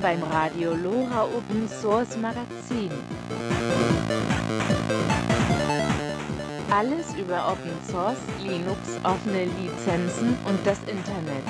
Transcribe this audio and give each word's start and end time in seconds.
Beim 0.00 0.22
Radio 0.22 0.74
Lora 0.74 1.24
Open 1.24 1.68
Source 1.68 2.16
Magazin. 2.16 2.90
Alles 6.70 7.14
über 7.18 7.52
Open 7.52 7.72
Source, 7.90 8.16
Linux, 8.42 8.78
offene 9.02 9.44
Lizenzen 9.44 10.38
und 10.46 10.58
das 10.66 10.78
Internet. 10.86 11.44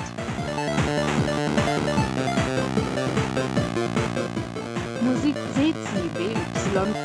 Musik 5.01 5.35
CCBY 5.53 6.35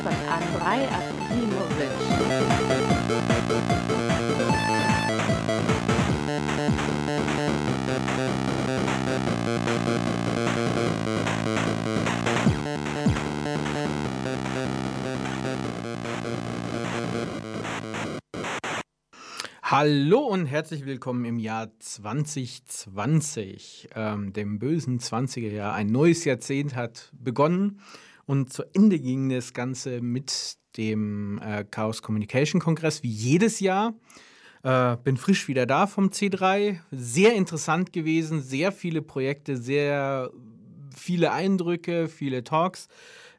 von 0.03 0.15
Andrei 0.29 0.87
Akimovic. 0.89 1.91
Hallo 19.79 20.21
und 20.21 20.47
herzlich 20.47 20.87
willkommen 20.87 21.23
im 21.23 21.37
Jahr 21.37 21.69
2020, 21.77 23.89
ähm, 23.93 24.33
dem 24.33 24.57
bösen 24.57 24.99
20er 24.99 25.51
Jahr. 25.51 25.75
Ein 25.75 25.91
neues 25.91 26.25
Jahrzehnt 26.25 26.75
hat 26.75 27.11
begonnen 27.13 27.79
und 28.25 28.51
zu 28.51 28.63
Ende 28.73 28.97
ging 28.97 29.29
das 29.29 29.53
Ganze 29.53 30.01
mit 30.01 30.57
dem 30.77 31.39
äh, 31.43 31.63
Chaos 31.63 32.01
Communication 32.01 32.59
Kongress, 32.59 33.03
wie 33.03 33.11
jedes 33.11 33.59
Jahr. 33.59 33.93
Äh, 34.63 34.97
bin 35.03 35.15
frisch 35.15 35.47
wieder 35.47 35.67
da 35.67 35.85
vom 35.85 36.07
C3. 36.07 36.79
Sehr 36.89 37.35
interessant 37.35 37.93
gewesen, 37.93 38.41
sehr 38.41 38.71
viele 38.71 39.03
Projekte, 39.03 39.57
sehr 39.57 40.31
viele 40.95 41.31
Eindrücke, 41.31 42.07
viele 42.07 42.43
Talks. 42.43 42.87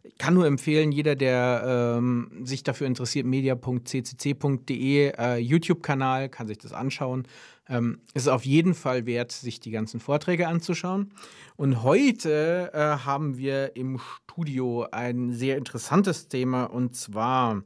Ich 0.02 0.16
kann 0.16 0.34
nur 0.34 0.46
empfehlen, 0.46 0.92
jeder, 0.92 1.16
der 1.16 1.96
ähm, 1.98 2.30
sich 2.44 2.62
dafür 2.62 2.86
interessiert, 2.86 3.26
media.ccc.de, 3.26 5.12
äh, 5.18 5.36
YouTube-Kanal, 5.36 6.28
kann 6.28 6.46
sich 6.46 6.58
das 6.58 6.72
anschauen. 6.72 7.26
Ähm, 7.68 8.00
es 8.14 8.22
ist 8.22 8.28
auf 8.28 8.44
jeden 8.44 8.74
Fall 8.74 9.06
wert, 9.06 9.32
sich 9.32 9.60
die 9.60 9.70
ganzen 9.70 10.00
Vorträge 10.00 10.48
anzuschauen. 10.48 11.12
Und 11.56 11.82
heute 11.82 12.70
äh, 12.72 13.04
haben 13.04 13.36
wir 13.36 13.76
im 13.76 13.98
Studio 13.98 14.86
ein 14.90 15.32
sehr 15.32 15.56
interessantes 15.56 16.28
Thema 16.28 16.64
und 16.64 16.96
zwar 16.96 17.62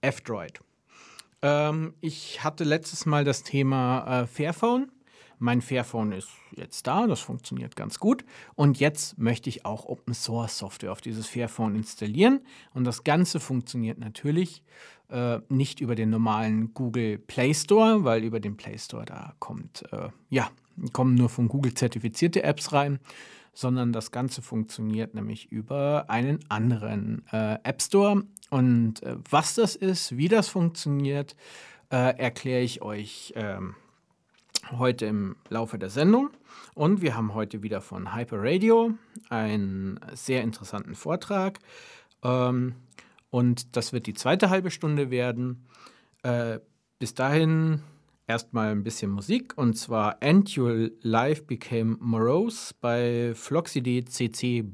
F-Droid. 0.00 0.60
Ähm, 1.42 1.94
ich 2.00 2.42
hatte 2.42 2.64
letztes 2.64 3.06
Mal 3.06 3.24
das 3.24 3.42
Thema 3.42 4.22
äh, 4.22 4.26
Fairphone 4.26 4.90
mein 5.38 5.60
Fairphone 5.60 6.12
ist 6.12 6.28
jetzt 6.54 6.86
da, 6.86 7.06
das 7.06 7.20
funktioniert 7.20 7.76
ganz 7.76 7.98
gut. 7.98 8.24
Und 8.54 8.80
jetzt 8.80 9.18
möchte 9.18 9.48
ich 9.48 9.64
auch 9.64 9.84
Open 9.84 10.14
Source 10.14 10.58
Software 10.58 10.92
auf 10.92 11.00
dieses 11.00 11.26
Fairphone 11.26 11.76
installieren. 11.76 12.40
Und 12.72 12.84
das 12.84 13.04
Ganze 13.04 13.40
funktioniert 13.40 13.98
natürlich 13.98 14.62
äh, 15.08 15.40
nicht 15.48 15.80
über 15.80 15.94
den 15.94 16.10
normalen 16.10 16.72
Google 16.74 17.18
Play 17.18 17.54
Store, 17.54 18.04
weil 18.04 18.24
über 18.24 18.40
den 18.40 18.56
Play 18.56 18.78
Store 18.78 19.04
da 19.04 19.34
kommt, 19.38 19.84
äh, 19.92 20.08
ja, 20.30 20.50
kommen 20.92 21.14
nur 21.14 21.28
von 21.28 21.48
Google 21.48 21.74
zertifizierte 21.74 22.42
Apps 22.42 22.72
rein, 22.72 22.98
sondern 23.52 23.92
das 23.92 24.10
Ganze 24.10 24.42
funktioniert 24.42 25.14
nämlich 25.14 25.50
über 25.50 26.06
einen 26.08 26.40
anderen 26.48 27.24
äh, 27.32 27.58
App 27.62 27.82
Store. 27.82 28.24
Und 28.50 29.02
äh, 29.02 29.16
was 29.30 29.54
das 29.54 29.76
ist, 29.76 30.16
wie 30.16 30.28
das 30.28 30.48
funktioniert, 30.48 31.36
äh, 31.90 32.18
erkläre 32.18 32.62
ich 32.62 32.82
euch. 32.82 33.32
Ähm, 33.36 33.74
heute 34.72 35.06
im 35.06 35.36
Laufe 35.48 35.78
der 35.78 35.90
Sendung. 35.90 36.30
Und 36.74 37.02
wir 37.02 37.16
haben 37.16 37.34
heute 37.34 37.62
wieder 37.62 37.80
von 37.80 38.14
Hyper 38.14 38.38
Radio 38.42 38.92
einen 39.28 40.00
sehr 40.14 40.42
interessanten 40.42 40.94
Vortrag. 40.94 41.58
Ähm, 42.22 42.74
und 43.30 43.76
das 43.76 43.92
wird 43.92 44.06
die 44.06 44.14
zweite 44.14 44.50
halbe 44.50 44.70
Stunde 44.70 45.10
werden. 45.10 45.66
Äh, 46.22 46.60
bis 46.98 47.14
dahin 47.14 47.82
erstmal 48.26 48.72
ein 48.72 48.82
bisschen 48.82 49.10
Musik 49.10 49.56
und 49.56 49.74
zwar 49.74 50.22
And 50.22 50.56
Your 50.56 50.90
Life 51.02 51.42
Became 51.42 51.96
Morose 52.00 52.74
bei 52.80 53.32
Floxidee 53.34 54.04
CC. 54.04 54.64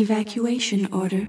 Evacuation 0.00 0.90
order. 0.94 1.28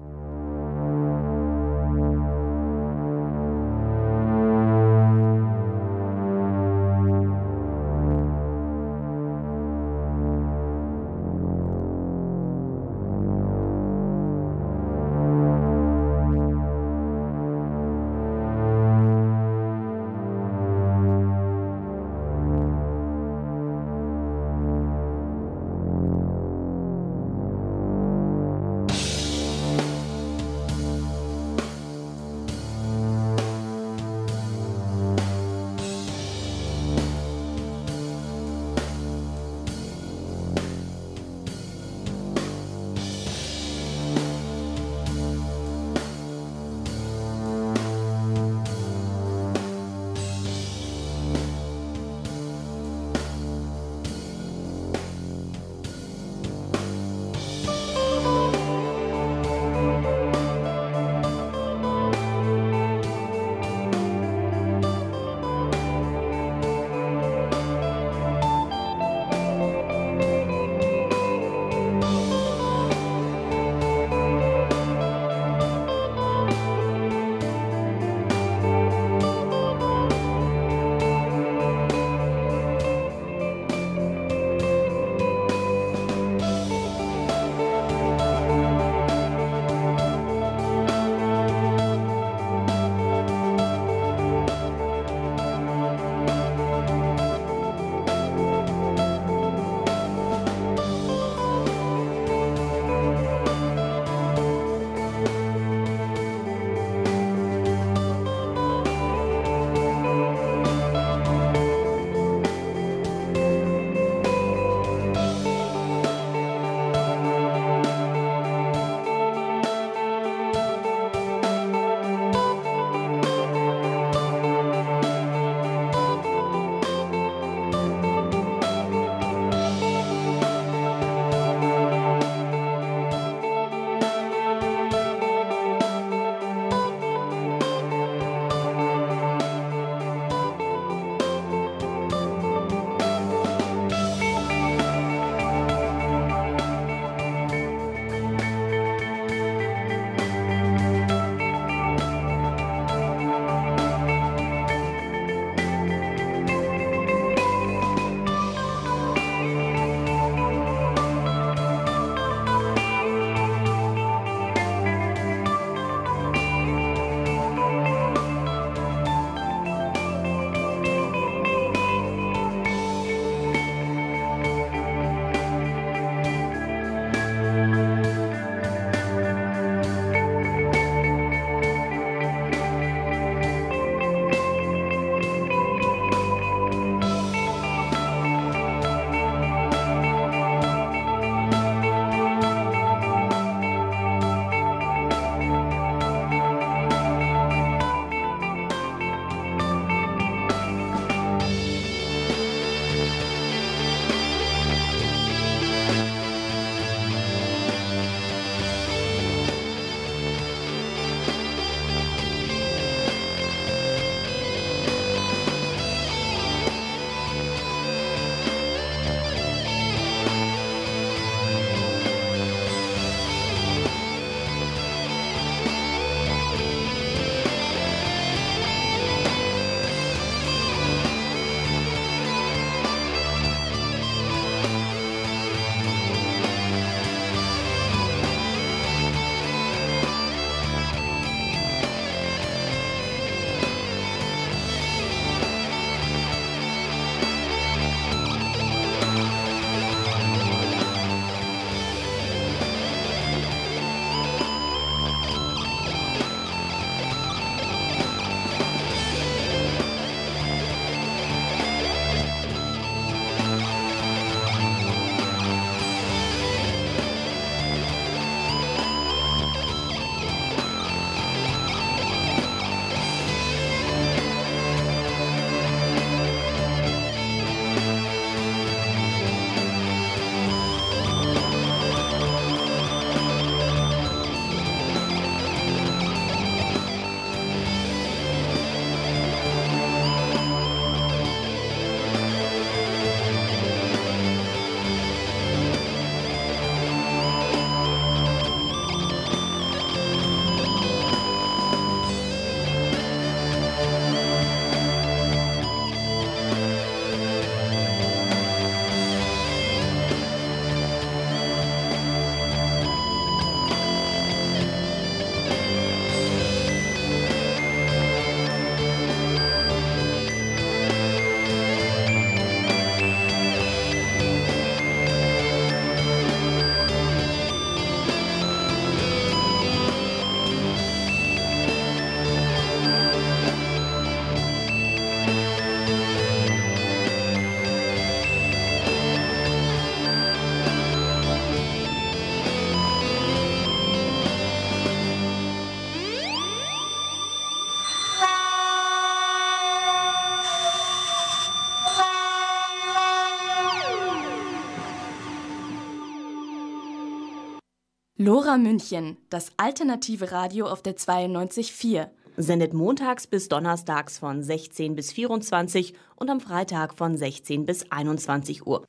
Lora 358.23 358.59
München, 358.59 359.17
das 359.31 359.51
alternative 359.57 360.31
Radio 360.31 360.67
auf 360.67 360.83
der 360.83 360.95
92.4. 360.95 362.07
Sendet 362.37 362.71
montags 362.71 363.25
bis 363.25 363.49
donnerstags 363.49 364.19
von 364.19 364.43
16 364.43 364.93
bis 364.93 365.11
24 365.11 365.95
und 366.17 366.29
am 366.29 366.39
Freitag 366.39 366.95
von 366.95 367.17
16 367.17 367.65
bis 367.65 367.91
21 367.91 368.67
Uhr. 368.67 368.85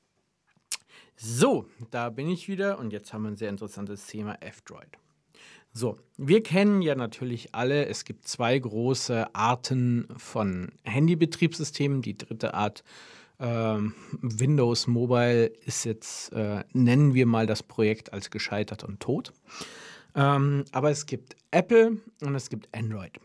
So, 1.16 1.64
da 1.90 2.10
bin 2.10 2.28
ich 2.28 2.46
wieder 2.46 2.78
und 2.78 2.92
jetzt 2.92 3.14
haben 3.14 3.22
wir 3.22 3.30
ein 3.30 3.38
sehr 3.38 3.48
interessantes 3.48 4.06
Thema 4.06 4.36
F-Droid. 4.42 4.98
So, 5.72 5.96
wir 6.18 6.42
kennen 6.42 6.82
ja 6.82 6.94
natürlich 6.94 7.54
alle, 7.54 7.86
es 7.86 8.04
gibt 8.04 8.28
zwei 8.28 8.58
große 8.58 9.34
Arten 9.34 10.08
von 10.18 10.72
Handybetriebssystemen. 10.84 12.02
Die 12.02 12.18
dritte 12.18 12.52
Art, 12.52 12.84
äh, 13.42 13.78
Windows 14.20 14.86
Mobile, 14.86 15.46
ist 15.46 15.84
jetzt, 15.84 16.32
äh, 16.32 16.64
nennen 16.72 17.14
wir 17.14 17.26
mal 17.26 17.46
das 17.46 17.62
Projekt 17.62 18.12
als 18.12 18.30
gescheitert 18.30 18.84
und 18.84 19.00
tot. 19.00 19.32
Ähm, 20.14 20.64
aber 20.72 20.90
es 20.90 21.06
gibt 21.06 21.36
Apple 21.50 21.98
und 22.22 22.34
es 22.34 22.48
gibt 22.48 22.68
Android. 22.74 23.18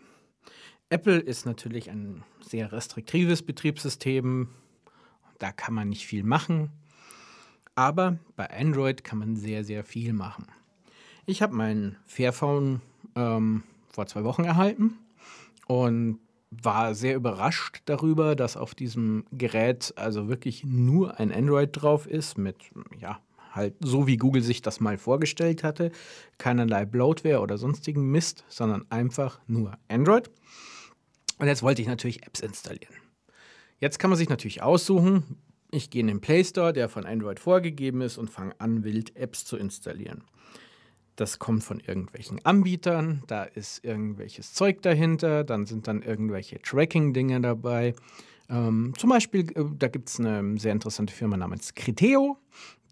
Apple 0.89 1.19
ist 1.19 1.45
natürlich 1.45 1.89
ein 1.89 2.23
sehr 2.41 2.71
restriktives 2.71 3.43
Betriebssystem. 3.43 4.49
Da 5.37 5.51
kann 5.51 5.73
man 5.73 5.89
nicht 5.89 6.07
viel 6.07 6.23
machen. 6.23 6.71
Aber 7.75 8.17
bei 8.35 8.49
Android 8.49 9.03
kann 9.03 9.19
man 9.19 9.35
sehr, 9.35 9.63
sehr 9.63 9.83
viel 9.83 10.13
machen. 10.13 10.47
Ich 11.25 11.41
habe 11.41 11.53
mein 11.53 11.97
Fairphone 12.05 12.81
ähm, 13.15 13.63
vor 13.89 14.07
zwei 14.07 14.23
Wochen 14.23 14.45
erhalten 14.45 14.97
und 15.67 16.19
war 16.61 16.95
sehr 16.95 17.15
überrascht 17.15 17.81
darüber, 17.85 18.35
dass 18.35 18.57
auf 18.57 18.75
diesem 18.75 19.25
Gerät 19.31 19.93
also 19.95 20.27
wirklich 20.27 20.63
nur 20.63 21.19
ein 21.19 21.31
Android 21.31 21.69
drauf 21.73 22.07
ist 22.07 22.37
mit, 22.37 22.57
ja, 22.99 23.19
halt 23.53 23.75
so 23.79 24.07
wie 24.07 24.17
Google 24.17 24.41
sich 24.41 24.61
das 24.61 24.79
mal 24.79 24.97
vorgestellt 24.97 25.63
hatte. 25.63 25.91
Keinerlei 26.37 26.85
Bloatware 26.85 27.41
oder 27.41 27.57
sonstigen 27.57 28.11
Mist, 28.11 28.45
sondern 28.47 28.85
einfach 28.89 29.39
nur 29.47 29.77
Android. 29.87 30.29
Und 31.39 31.47
jetzt 31.47 31.63
wollte 31.63 31.81
ich 31.81 31.87
natürlich 31.87 32.25
Apps 32.25 32.39
installieren. 32.39 32.95
Jetzt 33.79 33.99
kann 33.99 34.09
man 34.09 34.17
sich 34.17 34.29
natürlich 34.29 34.63
aussuchen, 34.63 35.37
ich 35.69 35.89
gehe 35.89 36.01
in 36.01 36.07
den 36.07 36.21
Play 36.21 36.43
Store, 36.43 36.71
der 36.71 36.87
von 36.87 37.05
Android 37.05 37.39
vorgegeben 37.39 38.01
ist, 38.01 38.17
und 38.17 38.29
fange 38.29 38.59
an, 38.59 38.83
wild 38.83 39.15
Apps 39.15 39.45
zu 39.45 39.57
installieren. 39.57 40.23
Das 41.17 41.39
kommt 41.39 41.63
von 41.63 41.79
irgendwelchen 41.79 42.45
Anbietern, 42.45 43.23
da 43.25 43.43
ist 43.43 43.83
irgendwelches 43.83 44.53
Zeug 44.53 44.83
dahinter, 44.83 45.43
dann 45.43 45.65
sind 45.65 45.87
dann 45.87 46.03
irgendwelche 46.03 46.61
Tracking-Dinge 46.61 47.41
dabei. 47.41 47.95
Ähm, 48.49 48.93
zum 48.97 49.09
Beispiel, 49.09 49.51
äh, 49.57 49.65
da 49.77 49.87
gibt 49.87 50.09
es 50.09 50.19
eine 50.19 50.59
sehr 50.59 50.71
interessante 50.71 51.11
Firma 51.11 51.35
namens 51.35 51.73
Criteo. 51.73 52.37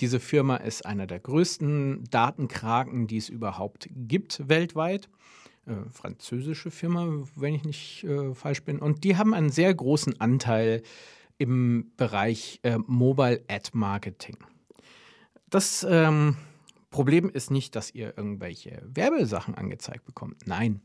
Diese 0.02 0.20
Firma 0.20 0.58
ist 0.58 0.88
einer 0.88 1.06
der 1.06 1.20
größten 1.20 2.06
Datenkraken, 2.10 3.06
die 3.06 3.18
es 3.18 3.30
überhaupt 3.30 3.90
gibt 3.92 4.50
weltweit. 4.50 5.08
Äh, 5.68 5.74
französische 5.92 6.72
Firma, 6.72 7.08
wenn 7.36 7.54
ich 7.54 7.64
nicht 7.64 8.04
äh, 8.06 8.34
falsch 8.34 8.64
bin. 8.64 8.80
Und 8.80 9.04
die 9.04 9.18
haben 9.18 9.36
einen 9.36 9.52
sehr 9.52 9.74
großen 9.74 10.20
Anteil 10.20 10.82
im 11.38 11.92
Bereich 11.96 12.60
äh, 12.64 12.80
Mobile 12.88 13.44
Ad 13.48 13.70
Marketing. 13.74 14.38
Das 15.52 15.86
ähm, 15.88 16.38
Problem 16.96 17.30
ist 17.30 17.52
nicht, 17.52 17.76
dass 17.76 17.94
ihr 17.94 18.14
irgendwelche 18.16 18.82
Werbesachen 18.86 19.54
angezeigt 19.54 20.06
bekommt. 20.06 20.48
Nein. 20.48 20.80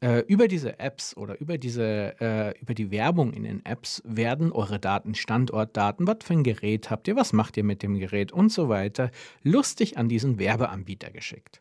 Äh, 0.00 0.20
über 0.20 0.48
diese 0.48 0.78
Apps 0.78 1.14
oder 1.14 1.38
über, 1.38 1.58
diese, 1.58 2.18
äh, 2.22 2.58
über 2.58 2.72
die 2.72 2.90
Werbung 2.90 3.34
in 3.34 3.42
den 3.42 3.62
Apps 3.66 4.02
werden 4.06 4.50
eure 4.50 4.78
Daten, 4.78 5.14
Standortdaten, 5.14 6.06
was 6.06 6.16
für 6.22 6.32
ein 6.32 6.42
Gerät 6.42 6.88
habt 6.88 7.06
ihr, 7.06 7.16
was 7.16 7.34
macht 7.34 7.58
ihr 7.58 7.64
mit 7.64 7.82
dem 7.82 7.98
Gerät 7.98 8.32
und 8.32 8.50
so 8.50 8.70
weiter, 8.70 9.10
lustig 9.42 9.98
an 9.98 10.08
diesen 10.08 10.38
Werbeanbieter 10.38 11.10
geschickt. 11.10 11.60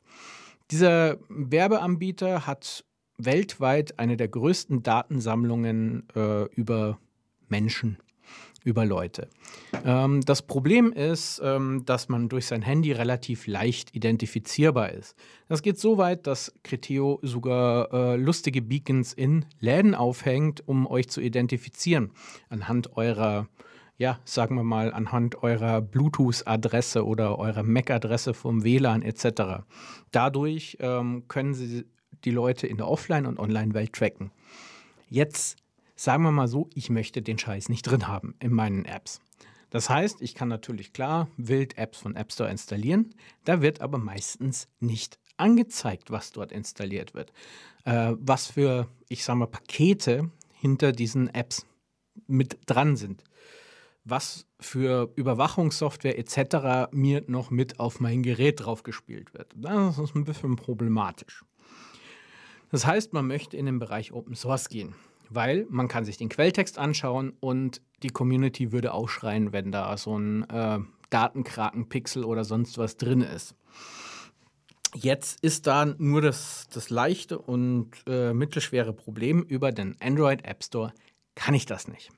Dieser 0.71 1.17
Werbeanbieter 1.27 2.47
hat 2.47 2.85
weltweit 3.17 3.99
eine 3.99 4.15
der 4.15 4.29
größten 4.29 4.83
Datensammlungen 4.83 6.07
äh, 6.15 6.45
über 6.53 6.97
Menschen 7.49 7.97
über 8.65 8.83
Leute. 8.83 9.29
Ähm, 9.85 10.21
das 10.25 10.41
Problem 10.41 10.91
ist, 10.91 11.41
ähm, 11.41 11.83
dass 11.85 12.09
man 12.09 12.27
durch 12.27 12.47
sein 12.47 12.61
Handy 12.61 12.91
relativ 12.91 13.47
leicht 13.47 13.95
identifizierbar 13.95 14.91
ist. 14.91 15.15
Das 15.47 15.61
geht 15.61 15.79
so 15.79 15.97
weit, 15.97 16.27
dass 16.27 16.53
Criteo 16.63 17.19
sogar 17.21 17.93
äh, 17.93 18.15
lustige 18.17 18.61
Beacons 18.61 19.13
in 19.13 19.45
Läden 19.59 19.95
aufhängt, 19.95 20.67
um 20.67 20.87
euch 20.87 21.07
zu 21.07 21.21
identifizieren. 21.21 22.11
Anhand 22.49 22.97
eurer 22.97 23.47
ja, 23.97 24.19
sagen 24.25 24.55
wir 24.55 24.63
mal, 24.63 24.93
anhand 24.93 25.41
eurer 25.41 25.79
Bluetooth-Adresse 25.79 27.05
oder 27.05 27.39
eurer 27.39 27.63
MAC-Adresse 27.63 28.33
vom 28.33 28.65
WLAN 28.65 29.01
etc. 29.01 29.63
Dadurch 30.11 30.75
ähm, 30.81 31.29
können 31.29 31.53
sie 31.53 31.85
die 32.25 32.31
Leute 32.31 32.67
in 32.67 32.75
der 32.75 32.89
Offline- 32.89 33.25
und 33.25 33.39
Online-Welt 33.39 33.93
tracken. 33.93 34.31
Jetzt 35.07 35.55
Sagen 35.95 36.23
wir 36.23 36.31
mal 36.31 36.49
so, 36.49 36.69
ich 36.73 36.89
möchte 36.89 37.21
den 37.21 37.37
Scheiß 37.37 37.69
nicht 37.69 37.83
drin 37.83 38.07
haben 38.07 38.35
in 38.39 38.51
meinen 38.51 38.83
Apps. 38.85 39.21
Das 39.69 39.89
heißt, 39.89 40.21
ich 40.21 40.35
kann 40.35 40.49
natürlich 40.49 40.93
klar 40.93 41.29
wild 41.37 41.77
Apps 41.77 41.99
von 41.99 42.15
App 42.15 42.31
Store 42.31 42.49
installieren. 42.49 43.13
Da 43.45 43.61
wird 43.61 43.81
aber 43.81 43.97
meistens 43.97 44.67
nicht 44.79 45.19
angezeigt, 45.37 46.11
was 46.11 46.31
dort 46.31 46.51
installiert 46.51 47.13
wird. 47.13 47.31
Äh, 47.85 48.13
was 48.19 48.47
für, 48.47 48.87
ich 49.07 49.23
sage 49.23 49.39
mal, 49.39 49.47
Pakete 49.47 50.29
hinter 50.53 50.91
diesen 50.91 51.33
Apps 51.33 51.65
mit 52.27 52.57
dran 52.65 52.97
sind. 52.97 53.23
Was 54.03 54.45
für 54.59 55.11
Überwachungssoftware 55.15 56.19
etc. 56.19 56.91
mir 56.91 57.23
noch 57.27 57.51
mit 57.51 57.79
auf 57.79 57.99
mein 57.99 58.21
Gerät 58.21 58.65
draufgespielt 58.65 59.33
wird. 59.33 59.53
Das 59.55 59.97
ist 59.97 60.15
ein 60.15 60.25
bisschen 60.25 60.57
problematisch. 60.57 61.43
Das 62.69 62.85
heißt, 62.85 63.13
man 63.13 63.27
möchte 63.27 63.57
in 63.57 63.65
den 63.65 63.79
Bereich 63.79 64.11
Open 64.11 64.35
Source 64.35 64.69
gehen 64.69 64.95
weil 65.29 65.65
man 65.69 65.87
kann 65.87 66.05
sich 66.05 66.17
den 66.17 66.29
Quelltext 66.29 66.77
anschauen 66.77 67.33
und 67.39 67.81
die 68.03 68.09
Community 68.09 68.71
würde 68.71 68.93
auch 68.93 69.09
schreien, 69.09 69.51
wenn 69.53 69.71
da 69.71 69.95
so 69.97 70.17
ein 70.17 70.49
äh, 70.49 70.79
Datenkrakenpixel 71.09 72.23
oder 72.23 72.43
sonst 72.43 72.77
was 72.77 72.97
drin 72.97 73.21
ist. 73.21 73.55
Jetzt 74.93 75.43
ist 75.43 75.67
da 75.67 75.85
nur 75.85 76.21
das, 76.21 76.67
das 76.73 76.89
leichte 76.89 77.37
und 77.37 77.91
äh, 78.07 78.33
mittelschwere 78.33 78.93
Problem 78.93 79.43
über 79.43 79.71
den 79.71 79.95
Android 79.99 80.45
App 80.45 80.63
Store 80.63 80.93
kann 81.35 81.53
ich 81.53 81.65
das 81.65 81.87
nicht. 81.87 82.11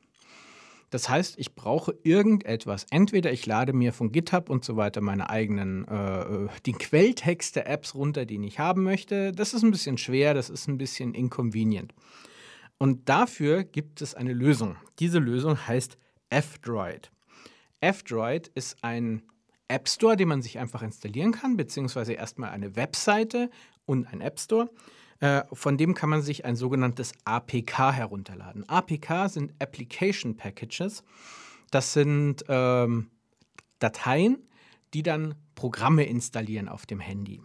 Das 0.90 1.10
heißt, 1.10 1.38
ich 1.38 1.54
brauche 1.54 1.96
irgendetwas. 2.04 2.86
Entweder 2.92 3.32
ich 3.34 3.46
lade 3.46 3.74
mir 3.74 3.92
von 3.92 4.12
GitHub 4.12 4.50
und 4.50 4.64
so 4.64 4.78
weiter 4.78 5.02
meine 5.02 5.30
eigenen, 5.30 5.86
äh, 5.88 6.22
äh 6.22 6.48
die 6.66 6.74
Quelltext 6.74 7.58
der 7.58 7.68
Apps 7.68 7.94
runter, 7.94 8.26
die 8.26 8.44
ich 8.46 8.60
haben 8.60 8.84
möchte. 8.84 9.34
Das 9.34 9.54
ist 9.54 9.64
ein 9.64 9.72
bisschen 9.72 9.98
schwer, 9.98 10.34
das 10.34 10.50
ist 10.50 10.68
ein 10.68 10.78
bisschen 10.78 11.14
inconvenient. 11.14 11.94
Und 12.78 13.10
dafür 13.10 13.64
gibt 13.64 14.02
es 14.02 14.14
eine 14.14 14.34
Lösung. 14.34 14.76
Diese 15.00 15.20
Lösung 15.20 15.68
heißt 15.68 15.98
F-Droid. 16.30 17.12
F-Droid 17.82 18.48
ist 18.50 18.84
ein 18.84 19.24
App 19.68 19.90
Store, 19.90 20.16
den 20.16 20.28
man 20.28 20.42
sich 20.42 20.60
einfach 20.60 20.82
installieren 20.82 21.32
kann, 21.32 21.58
beziehungsweise 21.58 22.14
erstmal 22.14 22.52
eine 22.52 22.76
Webseite 22.76 23.50
und 23.86 24.08
ein 24.08 24.22
App 24.22 24.40
Store. 24.40 24.70
Äh, 25.20 25.44
von 25.52 25.78
dem 25.78 25.94
kann 25.94 26.10
man 26.10 26.22
sich 26.22 26.46
ein 26.46 26.56
sogenanntes 26.56 27.14
APK 27.26 27.92
herunterladen. 27.94 28.68
APK 28.70 29.30
sind 29.30 29.54
Application 29.60 30.38
Packages. 30.38 31.04
Das 31.72 31.94
sind 31.94 32.46
ähm, 32.48 33.10
Dateien, 33.80 34.48
die 34.94 35.04
dann 35.04 35.36
Programme 35.56 36.06
installieren 36.06 36.70
auf 36.70 36.86
dem 36.86 37.00
Handy. 37.00 37.42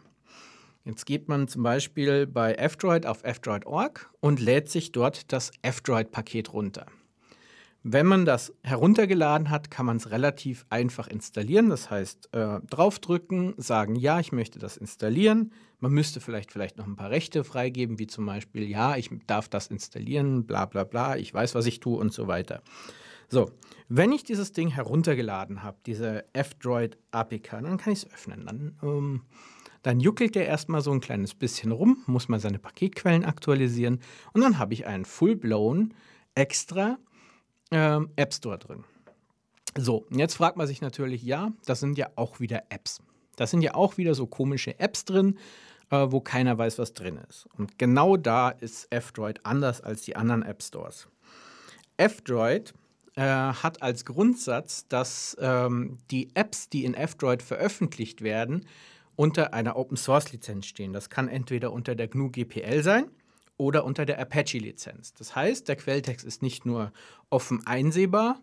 Jetzt 0.85 1.07
geht 1.07 1.29
man 1.29 1.47
zum 1.47 1.63
Beispiel 1.63 2.27
bei 2.27 2.55
F-Droid 2.55 3.07
auf 3.07 3.21
fdroid.org 3.21 4.11
und 4.21 4.41
lädt 4.41 4.69
sich 4.69 4.91
dort 4.91 5.33
das 5.33 5.53
F-Droid-Paket 5.63 6.53
runter. 6.53 6.87
Wenn 7.85 8.07
man 8.07 8.25
das 8.25 8.53
heruntergeladen 8.63 9.51
hat, 9.51 9.71
kann 9.71 9.87
man 9.87 9.97
es 9.97 10.11
relativ 10.11 10.67
einfach 10.71 11.09
installieren. 11.09 11.69
Das 11.69 11.91
heißt, 11.91 12.31
äh, 12.33 12.61
draufdrücken, 12.69 13.55
sagen, 13.59 13.97
ja, 13.97 14.21
ich 14.21 14.33
möchte 14.33 14.59
das 14.61 14.77
installieren. 14.77 15.53
Man 15.81 15.93
müsste 15.93 16.21
vielleicht, 16.21 16.53
vielleicht 16.53 16.79
noch 16.79 16.87
ein 16.87 16.95
paar 16.95 17.11
Rechte 17.11 17.43
freigeben, 17.43 17.99
wie 17.99 18.07
zum 18.07 18.27
Beispiel, 18.27 18.69
ja, 18.69 18.97
ich 18.97 19.11
darf 19.27 19.49
das 19.49 19.67
installieren, 19.67 20.47
bla 20.47 20.67
bla 20.67 20.85
bla, 20.85 21.17
ich 21.17 21.35
weiß, 21.35 21.57
was 21.57 21.67
ich 21.67 21.81
tue 21.81 21.99
und 21.99 22.13
so 22.13 22.29
weiter. 22.29 22.63
So, 23.29 23.51
wenn 23.89 24.13
ich 24.13 24.23
dieses 24.23 24.53
Ding 24.53 24.69
heruntergeladen 24.69 25.65
habe, 25.65 25.79
diese 25.87 26.25
F-Droid 26.35 26.99
APK, 27.11 27.63
dann 27.63 27.79
kann 27.79 27.93
ich 27.93 28.05
es 28.05 28.13
öffnen. 28.13 28.47
Dann 28.47 28.79
ähm, 28.83 29.23
dann 29.83 30.01
juckelt 30.01 30.35
der 30.35 30.47
erstmal 30.47 30.81
so 30.81 30.93
ein 30.93 31.01
kleines 31.01 31.35
bisschen 31.35 31.73
rum, 31.73 32.03
muss 32.07 32.29
mal 32.29 32.41
seine 32.41 32.59
Paketquellen 32.59 33.25
aktualisieren 33.25 34.01
und 34.33 34.43
dann 34.43 34.59
habe 34.59 34.75
ich 34.75 34.87
einen 34.87 35.05
full-blown 35.05 35.95
extra 36.35 36.99
äh, 37.71 38.01
App 38.17 38.33
Store 38.35 38.59
drin. 38.59 38.85
So, 39.77 40.07
jetzt 40.11 40.35
fragt 40.35 40.57
man 40.57 40.67
sich 40.67 40.81
natürlich, 40.81 41.23
ja, 41.23 41.53
das 41.65 41.81
sind 41.81 41.97
ja 41.97 42.11
auch 42.17 42.41
wieder 42.41 42.65
Apps. 42.69 43.01
Das 43.37 43.51
sind 43.51 43.63
ja 43.63 43.75
auch 43.75 43.97
wieder 43.97 44.15
so 44.15 44.27
komische 44.27 44.79
Apps 44.79 45.07
drin, 45.07 45.39
äh, 45.91 46.07
wo 46.11 46.21
keiner 46.21 46.59
weiß, 46.59 46.79
was 46.79 46.93
drin 46.93 47.19
ist. 47.29 47.47
Und 47.57 47.79
genau 47.79 48.17
da 48.17 48.51
ist 48.51 48.87
F-Droid 48.91 49.41
anders 49.45 49.81
als 49.81 50.03
die 50.03 50.15
anderen 50.15 50.43
App 50.43 50.63
Stores. 50.63 51.09
F-Droid 51.97 52.75
äh, 53.17 53.23
hat 53.23 53.83
als 53.83 54.05
Grundsatz, 54.05 54.87
dass 54.89 55.37
ähm, 55.41 55.99
die 56.11 56.35
Apps, 56.35 56.69
die 56.69 56.85
in 56.85 56.95
F-Droid 56.95 57.43
veröffentlicht 57.43 58.21
werden, 58.23 58.67
unter 59.17 59.55
einer 59.55 59.77
Open 59.77 59.97
Source 59.97 60.33
Lizenz 60.33 60.67
stehen. 60.67 60.93
Das 60.93 61.11
kann 61.11 61.29
entweder 61.29 61.73
unter 61.73 61.95
der 61.95 62.09
GNU 62.09 62.31
GPL 62.31 62.83
sein 62.83 63.11
oder 63.57 63.85
unter 63.85 64.07
der 64.07 64.19
Apache 64.19 64.59
Lizenz. 64.59 65.15
Das 65.15 65.37
heißt, 65.37 65.69
der 65.69 65.77
Quelltext 65.77 66.25
ist 66.25 66.43
nicht 66.43 66.67
nur 66.67 66.93
offen 67.31 67.67
einsehbar 67.67 68.41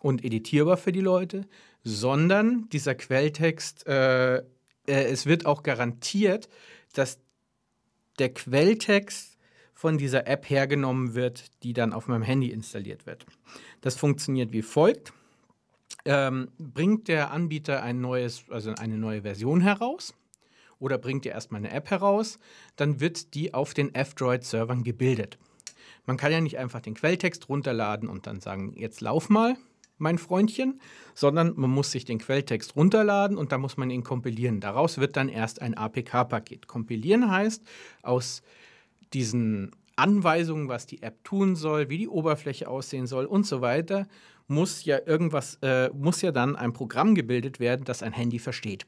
und 0.00 0.24
editierbar 0.24 0.76
für 0.76 0.92
die 0.92 1.00
Leute, 1.00 1.46
sondern 1.84 2.68
dieser 2.70 2.94
Quelltext, 2.94 3.86
äh, 3.86 4.38
äh, 4.38 4.42
es 4.86 5.26
wird 5.26 5.46
auch 5.46 5.62
garantiert, 5.62 6.48
dass 6.94 7.20
der 8.18 8.32
Quelltext 8.32 9.36
von 9.72 9.98
dieser 9.98 10.26
App 10.26 10.48
hergenommen 10.48 11.14
wird, 11.14 11.62
die 11.62 11.74
dann 11.74 11.92
auf 11.92 12.08
meinem 12.08 12.22
Handy 12.22 12.50
installiert 12.50 13.06
wird. 13.06 13.26
Das 13.82 13.94
funktioniert 13.94 14.52
wie 14.52 14.62
folgt. 14.62 15.12
Ähm, 16.06 16.48
bringt 16.58 17.08
der 17.08 17.32
Anbieter 17.32 17.82
ein 17.82 18.00
neues, 18.00 18.44
also 18.48 18.72
eine 18.74 18.96
neue 18.96 19.22
Version 19.22 19.60
heraus 19.60 20.14
oder 20.78 20.98
bringt 20.98 21.26
er 21.26 21.32
erstmal 21.32 21.60
eine 21.60 21.72
App 21.72 21.90
heraus, 21.90 22.38
dann 22.76 23.00
wird 23.00 23.34
die 23.34 23.54
auf 23.54 23.74
den 23.74 23.94
F-Droid-Servern 23.94 24.84
gebildet. 24.84 25.38
Man 26.04 26.16
kann 26.16 26.30
ja 26.30 26.40
nicht 26.40 26.58
einfach 26.58 26.80
den 26.80 26.94
Quelltext 26.94 27.48
runterladen 27.48 28.08
und 28.08 28.26
dann 28.26 28.40
sagen, 28.40 28.74
jetzt 28.76 29.00
lauf 29.00 29.28
mal, 29.28 29.56
mein 29.98 30.18
Freundchen, 30.18 30.80
sondern 31.14 31.54
man 31.56 31.70
muss 31.70 31.90
sich 31.90 32.04
den 32.04 32.18
Quelltext 32.18 32.76
runterladen 32.76 33.38
und 33.38 33.52
dann 33.52 33.60
muss 33.60 33.76
man 33.76 33.90
ihn 33.90 34.04
kompilieren. 34.04 34.60
Daraus 34.60 34.98
wird 34.98 35.16
dann 35.16 35.28
erst 35.28 35.62
ein 35.62 35.74
APK-Paket. 35.74 36.66
Kompilieren 36.66 37.30
heißt, 37.30 37.62
aus 38.02 38.42
diesen 39.14 39.72
Anweisungen, 39.96 40.68
was 40.68 40.86
die 40.86 41.02
App 41.02 41.24
tun 41.24 41.56
soll, 41.56 41.88
wie 41.88 41.98
die 41.98 42.08
Oberfläche 42.08 42.68
aussehen 42.68 43.06
soll 43.06 43.24
und 43.24 43.46
so 43.46 43.62
weiter, 43.62 44.06
muss 44.48 44.84
ja 44.84 44.98
irgendwas, 45.04 45.58
äh, 45.62 45.90
muss 45.90 46.22
ja 46.22 46.32
dann 46.32 46.56
ein 46.56 46.72
Programm 46.72 47.14
gebildet 47.14 47.60
werden, 47.60 47.84
das 47.84 48.02
ein 48.02 48.12
Handy 48.12 48.38
versteht. 48.38 48.86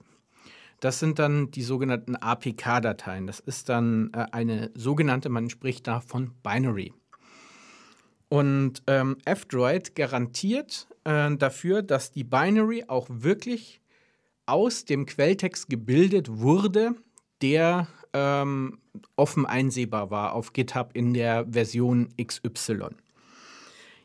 Das 0.80 1.00
sind 1.00 1.18
dann 1.18 1.50
die 1.50 1.62
sogenannten 1.62 2.14
APK-Dateien. 2.14 3.26
Das 3.26 3.40
ist 3.40 3.68
dann 3.68 4.10
äh, 4.14 4.26
eine 4.30 4.70
sogenannte, 4.74 5.28
man 5.28 5.50
spricht 5.50 5.86
da 5.86 6.00
von 6.00 6.32
Binary. 6.42 6.92
Und 8.28 8.82
ähm, 8.86 9.16
F-Droid 9.24 9.94
garantiert 9.94 10.86
äh, 11.04 11.34
dafür, 11.36 11.82
dass 11.82 12.12
die 12.12 12.24
Binary 12.24 12.84
auch 12.86 13.06
wirklich 13.10 13.80
aus 14.46 14.84
dem 14.84 15.06
Quelltext 15.06 15.68
gebildet 15.68 16.28
wurde, 16.30 16.94
der 17.42 17.88
ähm, 18.12 18.78
offen 19.16 19.46
einsehbar 19.46 20.10
war 20.10 20.32
auf 20.34 20.52
GitHub 20.52 20.90
in 20.94 21.14
der 21.14 21.46
Version 21.50 22.08
XY. 22.22 22.90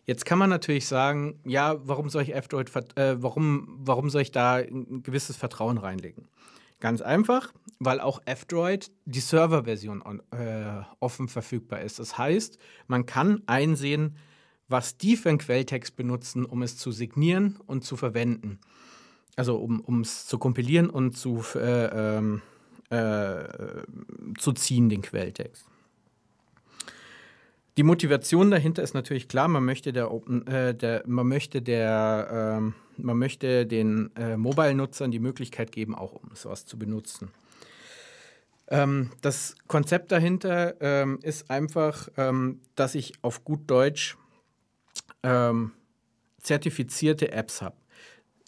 Jetzt 0.06 0.26
kann 0.26 0.38
man 0.38 0.50
natürlich 0.50 0.88
sagen, 0.88 1.40
ja, 1.46 1.76
warum 1.88 2.10
soll 2.10 2.24
ich 2.24 2.36
F-Droid, 2.36 2.70
äh, 2.98 3.22
warum, 3.22 3.80
warum 3.80 4.10
soll 4.10 4.22
ich 4.22 4.32
da 4.32 4.56
ein 4.56 5.02
gewisses 5.04 5.38
Vertrauen 5.38 5.78
reinlegen? 5.78 6.28
Ganz 6.82 7.02
einfach, 7.02 7.54
weil 7.80 8.02
auch 8.02 8.22
F-Droid 8.26 8.92
die 9.06 9.22
Serverversion 9.22 10.04
äh, 10.32 10.82
offen 11.00 11.30
verfügbar 11.30 11.82
ist. 11.82 12.00
Das 12.00 12.18
heißt, 12.18 12.58
man 12.88 13.06
kann 13.06 13.42
einsehen, 13.46 14.18
was 14.68 14.98
die 14.98 15.16
für 15.16 15.30
einen 15.30 15.38
Quelltext 15.38 15.96
benutzen, 15.96 16.46
um 16.46 16.62
es 16.62 16.78
zu 16.78 16.92
signieren 16.92 17.58
und 17.66 17.86
zu 17.86 17.96
verwenden. 17.96 18.60
Also 19.38 19.58
um 19.58 20.02
es 20.02 20.28
zu 20.28 20.38
kompilieren 20.38 20.90
und 20.90 21.18
zu 21.18 21.42
äh, 21.56 22.18
ähm, 22.18 22.42
äh, 22.90 23.46
zu 24.38 24.52
ziehen, 24.52 24.90
den 24.90 25.02
Quelltext. 25.02 25.66
Die 27.78 27.84
Motivation 27.84 28.52
dahinter 28.52 28.84
ist 28.84 28.94
natürlich 28.94 29.28
klar, 29.28 29.48
man 29.48 29.66
möchte, 29.66 29.94
der 29.94 30.12
Open, 30.12 30.46
äh, 30.46 30.76
der, 30.76 31.04
man 31.08 31.28
möchte, 31.28 31.62
der, 31.62 32.62
äh, 32.62 33.02
man 33.02 33.18
möchte 33.18 33.66
den 33.66 34.16
äh, 34.16 34.38
Mobile-Nutzern 34.38 35.10
die 35.10 35.20
Möglichkeit 35.20 35.72
geben, 35.72 35.96
auch 35.96 36.14
Open 36.14 36.36
Source 36.36 36.66
zu 36.66 36.78
benutzen. 36.78 37.32
Ähm, 38.68 39.10
das 39.22 39.56
Konzept 39.68 40.12
dahinter 40.12 40.80
ähm, 40.82 41.20
ist 41.24 41.50
einfach, 41.50 42.10
ähm, 42.18 42.62
dass 42.76 42.94
ich 42.94 43.14
auf 43.24 43.44
gut 43.44 43.62
Deutsch 43.68 44.18
ähm, 45.24 45.72
zertifizierte 46.42 47.32
Apps 47.32 47.62
habe. 47.62 47.78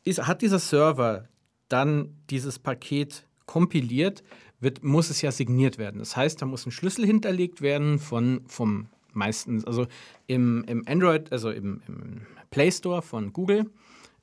Hat 0.05 0.44
dieser 0.44 0.60
Server 0.60 1.27
dann 1.67 2.15
dieses 2.29 2.60
Paket 2.60 3.25
kompiliert, 3.48 4.24
wird, 4.60 4.84
muss 4.84 5.10
es 5.10 5.22
ja 5.22 5.32
signiert 5.32 5.79
werden. 5.79 5.98
Das 5.98 6.15
heißt, 6.15 6.41
da 6.41 6.46
muss 6.46 6.65
ein 6.65 6.72
Schlüssel 6.72 7.05
hinterlegt 7.05 7.62
werden 7.62 8.00
von, 8.00 8.44
vom 8.48 8.88
meistens, 9.15 9.65
also 9.65 9.88
im, 10.27 10.63
im 10.67 10.84
Android, 10.88 11.31
also 11.31 11.50
im, 11.51 11.81
im 11.88 12.22
Play 12.51 12.72
Store 12.72 13.01
von 13.01 13.34
Google, 13.34 13.69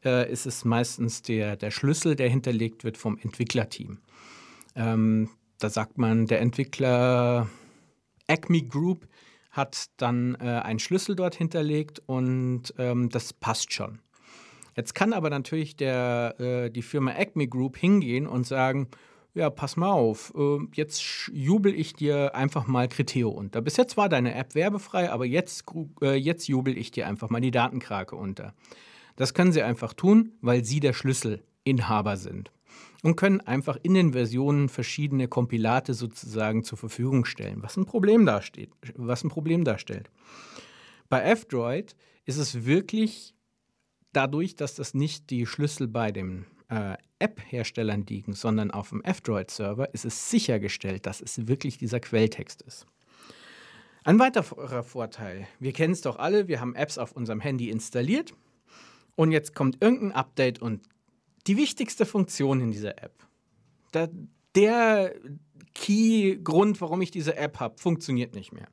äh, 0.04 0.30
ist 0.30 0.46
es 0.46 0.64
meistens 0.64 1.22
der, 1.22 1.56
der 1.56 1.70
Schlüssel, 1.70 2.16
der 2.16 2.28
hinterlegt 2.28 2.84
wird 2.84 2.96
vom 2.96 3.18
Entwicklerteam. 3.18 3.98
Ähm, 4.74 5.30
da 5.58 5.70
sagt 5.70 5.98
man, 5.98 6.26
der 6.26 6.40
Entwickler 6.40 7.48
Acme 8.26 8.62
Group 8.62 9.06
hat 9.50 9.90
dann 9.98 10.34
äh, 10.40 10.60
einen 10.64 10.78
Schlüssel 10.78 11.14
dort 11.14 11.34
hinterlegt 11.34 12.02
und 12.06 12.74
ähm, 12.78 13.10
das 13.10 13.32
passt 13.32 13.72
schon. 13.72 14.00
Jetzt 14.76 14.94
kann 14.94 15.12
aber 15.12 15.28
natürlich 15.28 15.76
der, 15.76 16.34
äh, 16.40 16.70
die 16.70 16.82
Firma 16.82 17.12
Acme 17.12 17.46
Group 17.46 17.76
hingehen 17.76 18.26
und 18.26 18.46
sagen, 18.46 18.88
ja, 19.34 19.48
pass 19.50 19.76
mal 19.76 19.90
auf, 19.90 20.32
äh, 20.36 20.58
jetzt 20.74 21.30
jubel 21.32 21.74
ich 21.74 21.94
dir 21.94 22.34
einfach 22.34 22.66
mal 22.66 22.88
Criteo 22.88 23.30
unter. 23.30 23.62
Bis 23.62 23.76
jetzt 23.76 23.96
war 23.96 24.08
deine 24.08 24.34
App 24.34 24.54
werbefrei, 24.54 25.10
aber 25.10 25.24
jetzt, 25.24 25.64
äh, 26.02 26.14
jetzt 26.14 26.48
jubel 26.48 26.76
ich 26.76 26.90
dir 26.90 27.06
einfach 27.06 27.30
mal 27.30 27.40
die 27.40 27.50
Datenkrake 27.50 28.14
unter. 28.14 28.54
Das 29.16 29.34
können 29.34 29.52
sie 29.52 29.62
einfach 29.62 29.94
tun, 29.94 30.32
weil 30.40 30.64
sie 30.64 30.80
der 30.80 30.92
Schlüsselinhaber 30.92 32.16
sind 32.16 32.50
und 33.02 33.16
können 33.16 33.40
einfach 33.40 33.78
in 33.82 33.94
den 33.94 34.12
Versionen 34.12 34.68
verschiedene 34.68 35.28
Kompilate 35.28 35.94
sozusagen 35.94 36.62
zur 36.62 36.78
Verfügung 36.78 37.24
stellen, 37.24 37.62
was 37.62 37.76
ein 37.76 37.86
Problem 37.86 38.26
darstellt. 38.26 38.70
Was 38.94 39.24
ein 39.24 39.28
Problem 39.28 39.64
darstellt. 39.64 40.10
Bei 41.08 41.22
F-Droid 41.22 41.96
ist 42.24 42.38
es 42.38 42.64
wirklich 42.64 43.34
dadurch, 44.12 44.56
dass 44.56 44.74
das 44.74 44.94
nicht 44.94 45.30
die 45.30 45.46
Schlüssel 45.46 45.88
bei 45.88 46.12
den 46.12 46.46
äh, 46.72 46.96
App-Herstellern 47.18 48.06
liegen, 48.06 48.32
sondern 48.32 48.70
auf 48.70 48.88
dem 48.88 49.02
F-Droid-Server, 49.02 49.92
ist 49.92 50.06
es 50.06 50.30
sichergestellt, 50.30 51.06
dass 51.06 51.20
es 51.20 51.46
wirklich 51.46 51.76
dieser 51.76 52.00
Quelltext 52.00 52.62
ist. 52.62 52.86
Ein 54.04 54.18
weiterer 54.18 54.82
Vorteil, 54.82 55.46
wir 55.60 55.72
kennen 55.72 55.92
es 55.92 56.00
doch 56.00 56.18
alle, 56.18 56.48
wir 56.48 56.60
haben 56.60 56.74
Apps 56.74 56.98
auf 56.98 57.12
unserem 57.12 57.40
Handy 57.40 57.70
installiert 57.70 58.34
und 59.14 59.30
jetzt 59.30 59.54
kommt 59.54 59.82
irgendein 59.82 60.12
Update 60.12 60.60
und 60.60 60.82
die 61.46 61.56
wichtigste 61.56 62.06
Funktion 62.06 62.60
in 62.60 62.72
dieser 62.72 63.00
App, 63.02 63.14
der, 63.92 64.08
der 64.56 65.14
Key-Grund, 65.74 66.80
warum 66.80 67.02
ich 67.02 67.10
diese 67.10 67.36
App 67.36 67.60
habe, 67.60 67.78
funktioniert 67.78 68.34
nicht 68.34 68.52
mehr. 68.52 68.66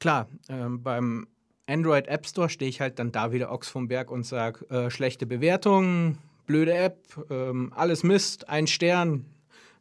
Klar, 0.00 0.28
ähm, 0.48 0.82
beim 0.82 1.28
Android 1.66 2.08
App 2.08 2.26
Store 2.26 2.48
stehe 2.48 2.68
ich 2.68 2.80
halt 2.80 2.98
dann 2.98 3.12
da 3.12 3.32
wieder 3.32 3.52
Ochs 3.52 3.68
vom 3.68 3.86
Berg 3.86 4.10
und 4.10 4.24
sage, 4.24 4.68
äh, 4.70 4.90
schlechte 4.90 5.26
Bewertungen, 5.26 6.18
blöde 6.46 6.74
App, 6.74 6.98
ähm, 7.30 7.72
alles 7.74 8.02
Mist, 8.02 8.48
ein 8.48 8.66
Stern, 8.66 9.26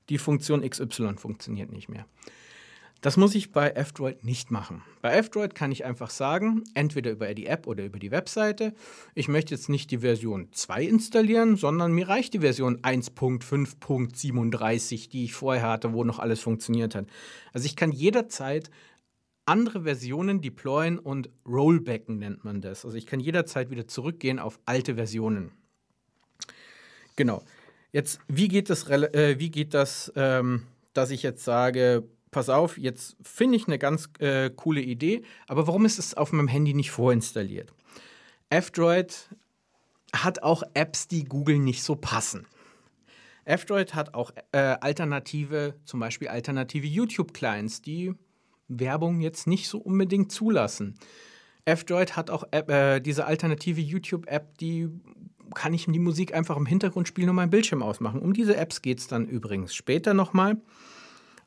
die 0.09 0.17
Funktion 0.17 0.67
XY 0.67 1.15
funktioniert 1.17 1.71
nicht 1.71 1.87
mehr. 1.89 2.05
Das 3.01 3.17
muss 3.17 3.35
ich 3.35 3.51
bei 3.51 3.69
F-Droid 3.69 4.23
nicht 4.23 4.49
machen. 4.49 4.81
Bei 5.03 5.11
F-Droid 5.11 5.53
kann 5.53 5.71
ich 5.71 5.85
einfach 5.85 6.09
sagen, 6.09 6.63
entweder 6.73 7.11
über 7.11 7.31
die 7.35 7.45
App 7.45 7.67
oder 7.67 7.85
über 7.85 7.99
die 7.99 8.09
Webseite, 8.09 8.73
ich 9.13 9.27
möchte 9.27 9.53
jetzt 9.53 9.69
nicht 9.69 9.91
die 9.91 9.99
Version 9.99 10.47
2 10.51 10.85
installieren, 10.85 11.55
sondern 11.55 11.93
mir 11.93 12.07
reicht 12.07 12.33
die 12.33 12.39
Version 12.39 12.81
1.5.37, 12.81 15.09
die 15.09 15.25
ich 15.25 15.35
vorher 15.35 15.69
hatte, 15.69 15.93
wo 15.93 16.03
noch 16.03 16.17
alles 16.17 16.39
funktioniert 16.39 16.95
hat. 16.95 17.05
Also 17.53 17.67
ich 17.67 17.75
kann 17.75 17.91
jederzeit 17.91 18.71
andere 19.45 19.83
Versionen 19.83 20.41
deployen 20.41 20.97
und 20.97 21.29
Rollbacken 21.47 22.17
nennt 22.17 22.43
man 22.43 22.61
das. 22.61 22.85
Also 22.85 22.97
ich 22.97 23.05
kann 23.05 23.19
jederzeit 23.19 23.69
wieder 23.69 23.87
zurückgehen 23.87 24.39
auf 24.39 24.59
alte 24.65 24.95
Versionen. 24.95 25.51
Genau. 27.15 27.43
Jetzt, 27.91 28.19
wie 28.27 28.47
geht 28.47 28.69
das, 28.69 28.89
äh, 28.89 29.35
wie 29.39 29.49
geht 29.49 29.73
das 29.73 30.11
ähm, 30.15 30.67
dass 30.95 31.11
ich 31.11 31.23
jetzt 31.23 31.43
sage, 31.43 32.07
pass 32.31 32.49
auf, 32.49 32.77
jetzt 32.77 33.17
finde 33.21 33.57
ich 33.57 33.67
eine 33.67 33.77
ganz 33.77 34.09
äh, 34.19 34.49
coole 34.49 34.81
Idee, 34.81 35.23
aber 35.47 35.67
warum 35.67 35.85
ist 35.85 35.99
es 35.99 36.15
auf 36.15 36.31
meinem 36.31 36.47
Handy 36.47 36.73
nicht 36.73 36.91
vorinstalliert? 36.91 37.71
F-Droid 38.49 39.29
hat 40.15 40.41
auch 40.41 40.63
Apps, 40.73 41.07
die 41.07 41.25
Google 41.25 41.59
nicht 41.59 41.83
so 41.83 41.95
passen. 41.95 42.47
F-Droid 43.43 43.93
hat 43.93 44.13
auch 44.13 44.31
äh, 44.53 44.57
alternative, 44.57 45.75
zum 45.85 45.99
Beispiel 45.99 46.29
alternative 46.29 46.87
YouTube-Clients, 46.87 47.81
die 47.81 48.13
Werbung 48.67 49.21
jetzt 49.21 49.45
nicht 49.45 49.67
so 49.67 49.77
unbedingt 49.77 50.31
zulassen. 50.31 50.97
F-Droid 51.65 52.15
hat 52.15 52.29
auch 52.29 52.45
App, 52.51 52.69
äh, 52.69 52.99
diese 53.01 53.25
alternative 53.25 53.81
YouTube-App, 53.81 54.57
die 54.57 54.89
kann 55.55 55.73
ich 55.73 55.85
die 55.85 55.99
Musik 55.99 56.35
einfach 56.35 56.57
im 56.57 56.67
Hintergrund 56.67 57.07
spielen 57.07 57.29
und 57.29 57.35
meinen 57.35 57.49
Bildschirm 57.49 57.81
ausmachen. 57.81 58.21
Um 58.21 58.33
diese 58.33 58.55
Apps 58.55 58.83
geht 58.83 58.99
es 58.99 59.07
dann 59.07 59.25
übrigens 59.27 59.73
später 59.73 60.13
nochmal. 60.13 60.57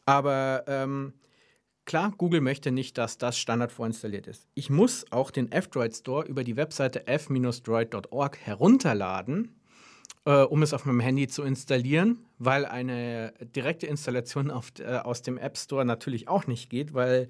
Aber 0.06 0.64
ähm, 0.66 1.12
klar, 1.84 2.12
Google 2.18 2.40
möchte 2.40 2.72
nicht, 2.72 2.98
dass 2.98 3.18
das 3.18 3.38
Standard 3.38 3.70
vorinstalliert 3.70 4.26
ist. 4.26 4.48
Ich 4.54 4.70
muss 4.70 5.04
auch 5.12 5.30
den 5.30 5.52
F-Droid 5.52 5.94
Store 5.94 6.26
über 6.26 6.42
die 6.42 6.56
Webseite 6.56 7.06
f-droid.org 7.06 8.38
herunterladen 8.38 9.54
äh, 10.28 10.42
um 10.42 10.62
es 10.62 10.74
auf 10.74 10.84
meinem 10.84 11.00
Handy 11.00 11.26
zu 11.26 11.42
installieren, 11.42 12.18
weil 12.38 12.66
eine 12.66 13.32
direkte 13.40 13.86
Installation 13.86 14.50
auf, 14.50 14.72
äh, 14.78 14.98
aus 14.98 15.22
dem 15.22 15.38
App 15.38 15.56
Store 15.56 15.86
natürlich 15.86 16.28
auch 16.28 16.46
nicht 16.46 16.68
geht, 16.68 16.92
weil 16.92 17.28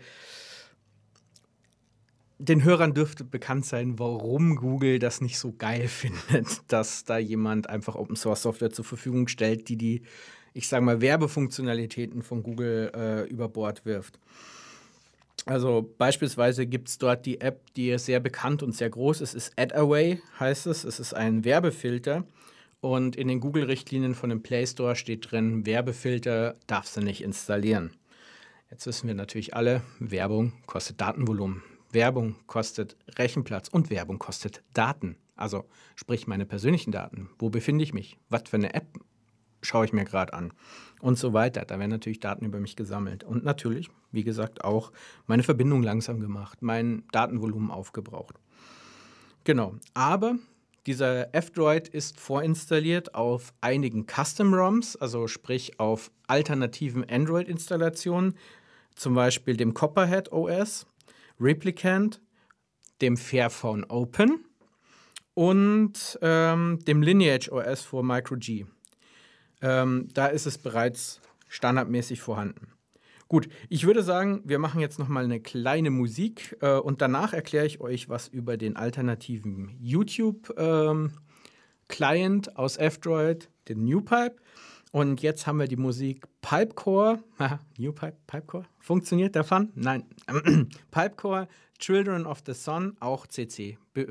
den 2.38 2.62
Hörern 2.62 2.94
dürfte 2.94 3.24
bekannt 3.24 3.66
sein, 3.66 3.98
warum 3.98 4.56
Google 4.56 4.98
das 4.98 5.20
nicht 5.20 5.38
so 5.38 5.52
geil 5.52 5.88
findet, 5.88 6.60
dass 6.68 7.04
da 7.04 7.18
jemand 7.18 7.68
einfach 7.68 7.96
Open 7.96 8.16
Source 8.16 8.42
Software 8.42 8.70
zur 8.70 8.84
Verfügung 8.84 9.28
stellt, 9.28 9.68
die 9.68 9.76
die, 9.76 10.02
ich 10.54 10.68
sage 10.68 10.84
mal, 10.84 11.00
Werbefunktionalitäten 11.00 12.22
von 12.22 12.42
Google 12.42 12.92
äh, 12.94 13.28
über 13.28 13.48
Bord 13.48 13.84
wirft. 13.84 14.18
Also 15.46 15.94
beispielsweise 15.98 16.66
gibt 16.66 16.88
es 16.88 16.98
dort 16.98 17.24
die 17.24 17.40
App, 17.40 17.72
die 17.74 17.96
sehr 17.98 18.20
bekannt 18.20 18.62
und 18.62 18.74
sehr 18.74 18.90
groß 18.90 19.20
ist, 19.20 19.34
ist 19.34 19.52
AdAway, 19.56 20.20
heißt 20.38 20.66
es. 20.66 20.84
Es 20.84 21.00
ist 21.00 21.14
ein 21.14 21.44
Werbefilter. 21.44 22.24
Und 22.80 23.16
in 23.16 23.28
den 23.28 23.40
Google-Richtlinien 23.40 24.14
von 24.14 24.30
dem 24.30 24.42
Play 24.42 24.66
Store 24.66 24.94
steht 24.94 25.30
drin, 25.30 25.66
Werbefilter 25.66 26.54
darfst 26.66 26.96
du 26.96 27.00
nicht 27.00 27.22
installieren. 27.22 27.92
Jetzt 28.70 28.86
wissen 28.86 29.08
wir 29.08 29.14
natürlich 29.14 29.54
alle, 29.54 29.82
Werbung 29.98 30.52
kostet 30.66 31.00
Datenvolumen. 31.00 31.62
Werbung 31.90 32.36
kostet 32.46 32.96
Rechenplatz 33.18 33.68
und 33.68 33.90
Werbung 33.90 34.18
kostet 34.18 34.62
Daten. 34.74 35.16
Also 35.36 35.64
sprich 35.94 36.26
meine 36.26 36.46
persönlichen 36.46 36.92
Daten. 36.92 37.30
Wo 37.38 37.48
befinde 37.48 37.84
ich 37.84 37.94
mich? 37.94 38.18
Was 38.28 38.42
für 38.48 38.56
eine 38.56 38.74
App 38.74 38.86
schaue 39.62 39.84
ich 39.84 39.92
mir 39.92 40.04
gerade 40.04 40.34
an? 40.34 40.52
Und 41.00 41.18
so 41.18 41.32
weiter. 41.32 41.64
Da 41.64 41.78
werden 41.78 41.90
natürlich 41.90 42.20
Daten 42.20 42.44
über 42.44 42.60
mich 42.60 42.76
gesammelt. 42.76 43.24
Und 43.24 43.44
natürlich, 43.44 43.88
wie 44.10 44.24
gesagt, 44.24 44.64
auch 44.64 44.92
meine 45.26 45.42
Verbindung 45.42 45.82
langsam 45.82 46.20
gemacht, 46.20 46.60
mein 46.60 47.04
Datenvolumen 47.12 47.70
aufgebraucht. 47.70 48.34
Genau. 49.44 49.76
Aber 49.94 50.36
dieser 50.86 51.34
F-Droid 51.34 51.88
ist 51.88 52.18
vorinstalliert 52.18 53.14
auf 53.14 53.52
einigen 53.60 54.06
Custom-ROMs, 54.06 54.96
also 54.96 55.28
sprich 55.28 55.78
auf 55.78 56.10
alternativen 56.26 57.08
Android-Installationen, 57.08 58.34
zum 58.94 59.14
Beispiel 59.14 59.56
dem 59.56 59.74
Copperhead 59.74 60.32
OS 60.32 60.86
Replicant, 61.40 62.20
dem 63.00 63.16
Fairphone 63.16 63.84
Open 63.84 64.44
und 65.34 66.18
ähm, 66.20 66.78
dem 66.86 67.02
Lineage 67.02 67.50
OS 67.50 67.82
für 67.82 68.02
Micro 68.02 68.36
G. 68.36 68.66
Ähm, 69.60 70.08
da 70.14 70.26
ist 70.26 70.46
es 70.46 70.58
bereits 70.58 71.20
standardmäßig 71.48 72.20
vorhanden. 72.20 72.72
Gut, 73.28 73.48
ich 73.68 73.86
würde 73.86 74.02
sagen, 74.02 74.40
wir 74.44 74.58
machen 74.58 74.80
jetzt 74.80 74.98
noch 74.98 75.08
mal 75.08 75.24
eine 75.24 75.40
kleine 75.40 75.90
Musik 75.90 76.56
äh, 76.60 76.78
und 76.78 77.02
danach 77.02 77.34
erkläre 77.34 77.66
ich 77.66 77.80
euch 77.80 78.08
was 78.08 78.26
über 78.28 78.56
den 78.56 78.76
alternativen 78.76 79.76
YouTube 79.78 80.54
ähm, 80.56 81.12
Client 81.88 82.56
aus 82.56 82.78
F-Droid, 82.78 83.50
den 83.68 83.84
NewPipe. 83.84 84.36
Und 84.92 85.22
jetzt 85.22 85.46
haben 85.46 85.58
wir 85.58 85.68
die 85.68 85.76
Musik 85.76 86.26
Pipecore. 86.40 87.22
New 87.76 87.92
Pipe, 87.92 88.16
Pipecore? 88.26 88.64
Funktioniert 88.78 89.34
der 89.34 89.44
Fun? 89.44 89.70
Nein. 89.74 90.04
Pipecore, 90.90 91.48
Children 91.78 92.26
of 92.26 92.42
the 92.46 92.54
Sun, 92.54 92.96
auch 93.00 93.26
CC, 93.26 93.78
BY. 93.92 94.06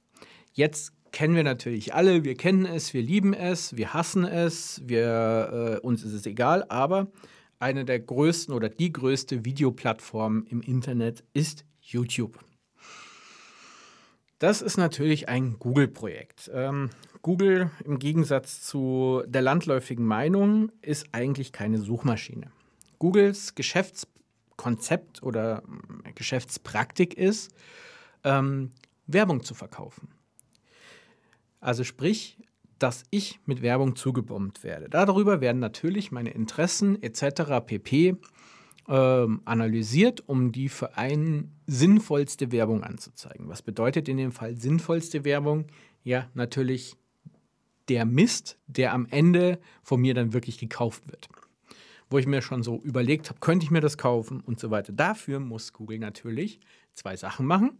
Jetzt 0.51 0.93
kennen 1.11 1.35
wir 1.35 1.43
natürlich 1.43 1.93
alle, 1.93 2.23
wir 2.23 2.33
kennen 2.33 2.65
es, 2.65 2.93
wir 2.95 3.03
lieben 3.03 3.35
es, 3.35 3.77
wir 3.77 3.93
hassen 3.93 4.25
es, 4.25 4.81
wir, 4.83 5.79
äh, 5.83 5.85
uns 5.85 6.03
ist 6.03 6.13
es 6.13 6.25
egal, 6.25 6.65
aber 6.69 7.07
eine 7.59 7.85
der 7.85 7.99
größten 7.99 8.53
oder 8.53 8.69
die 8.69 8.91
größte 8.91 9.45
Videoplattform 9.45 10.45
im 10.49 10.61
Internet 10.61 11.23
ist 11.33 11.65
YouTube. 11.81 12.39
Das 14.39 14.61
ist 14.61 14.77
natürlich 14.77 15.29
ein 15.29 15.57
Google-Projekt. 15.57 16.51
Ähm, 16.53 16.91
Google 17.23 17.71
im 17.83 17.97
Gegensatz 17.97 18.61
zu 18.61 19.23
der 19.25 19.41
landläufigen 19.41 20.05
Meinung 20.05 20.71
ist 20.81 21.07
eigentlich 21.11 21.51
keine 21.51 21.79
Suchmaschine. 21.79 22.51
Googles 22.99 23.55
Geschäftskonzept 23.55 25.23
oder 25.23 25.63
äh, 26.03 26.13
Geschäftspraktik 26.13 27.15
ist, 27.15 27.51
ähm, 28.23 28.71
Werbung 29.07 29.43
zu 29.43 29.55
verkaufen. 29.55 30.09
Also 31.59 31.83
sprich, 31.83 32.37
dass 32.79 33.03
ich 33.09 33.39
mit 33.45 33.61
Werbung 33.61 33.95
zugebombt 33.95 34.63
werde. 34.63 34.89
Darüber 34.89 35.41
werden 35.41 35.59
natürlich 35.59 36.11
meine 36.11 36.31
Interessen 36.31 37.01
etc. 37.01 37.65
pp. 37.65 38.17
Ähm, 38.89 39.41
analysiert, 39.43 40.29
um 40.29 40.53
die 40.53 40.69
für 40.69 40.97
einen 40.97 41.51
sinnvollste 41.65 42.53
Werbung 42.53 42.83
anzuzeigen. 42.83 43.49
Was 43.49 43.61
bedeutet 43.61 44.07
in 44.07 44.15
dem 44.15 44.31
Fall 44.31 44.57
sinnvollste 44.57 45.25
Werbung? 45.25 45.65
Ja, 46.03 46.29
natürlich 46.35 46.95
der 47.89 48.05
Mist, 48.05 48.57
der 48.67 48.93
am 48.93 49.05
Ende 49.09 49.59
von 49.83 49.99
mir 49.99 50.13
dann 50.13 50.33
wirklich 50.33 50.57
gekauft 50.57 51.03
wird. 51.07 51.27
Wo 52.09 52.17
ich 52.17 52.27
mir 52.27 52.41
schon 52.41 52.63
so 52.63 52.79
überlegt 52.81 53.29
habe, 53.29 53.41
könnte 53.41 53.65
ich 53.65 53.71
mir 53.71 53.81
das 53.81 53.97
kaufen 53.97 54.39
und 54.39 54.59
so 54.59 54.71
weiter. 54.71 54.93
Dafür 54.93 55.41
muss 55.41 55.73
Google 55.73 55.99
natürlich 55.99 56.61
zwei 56.93 57.17
Sachen 57.17 57.45
machen. 57.45 57.79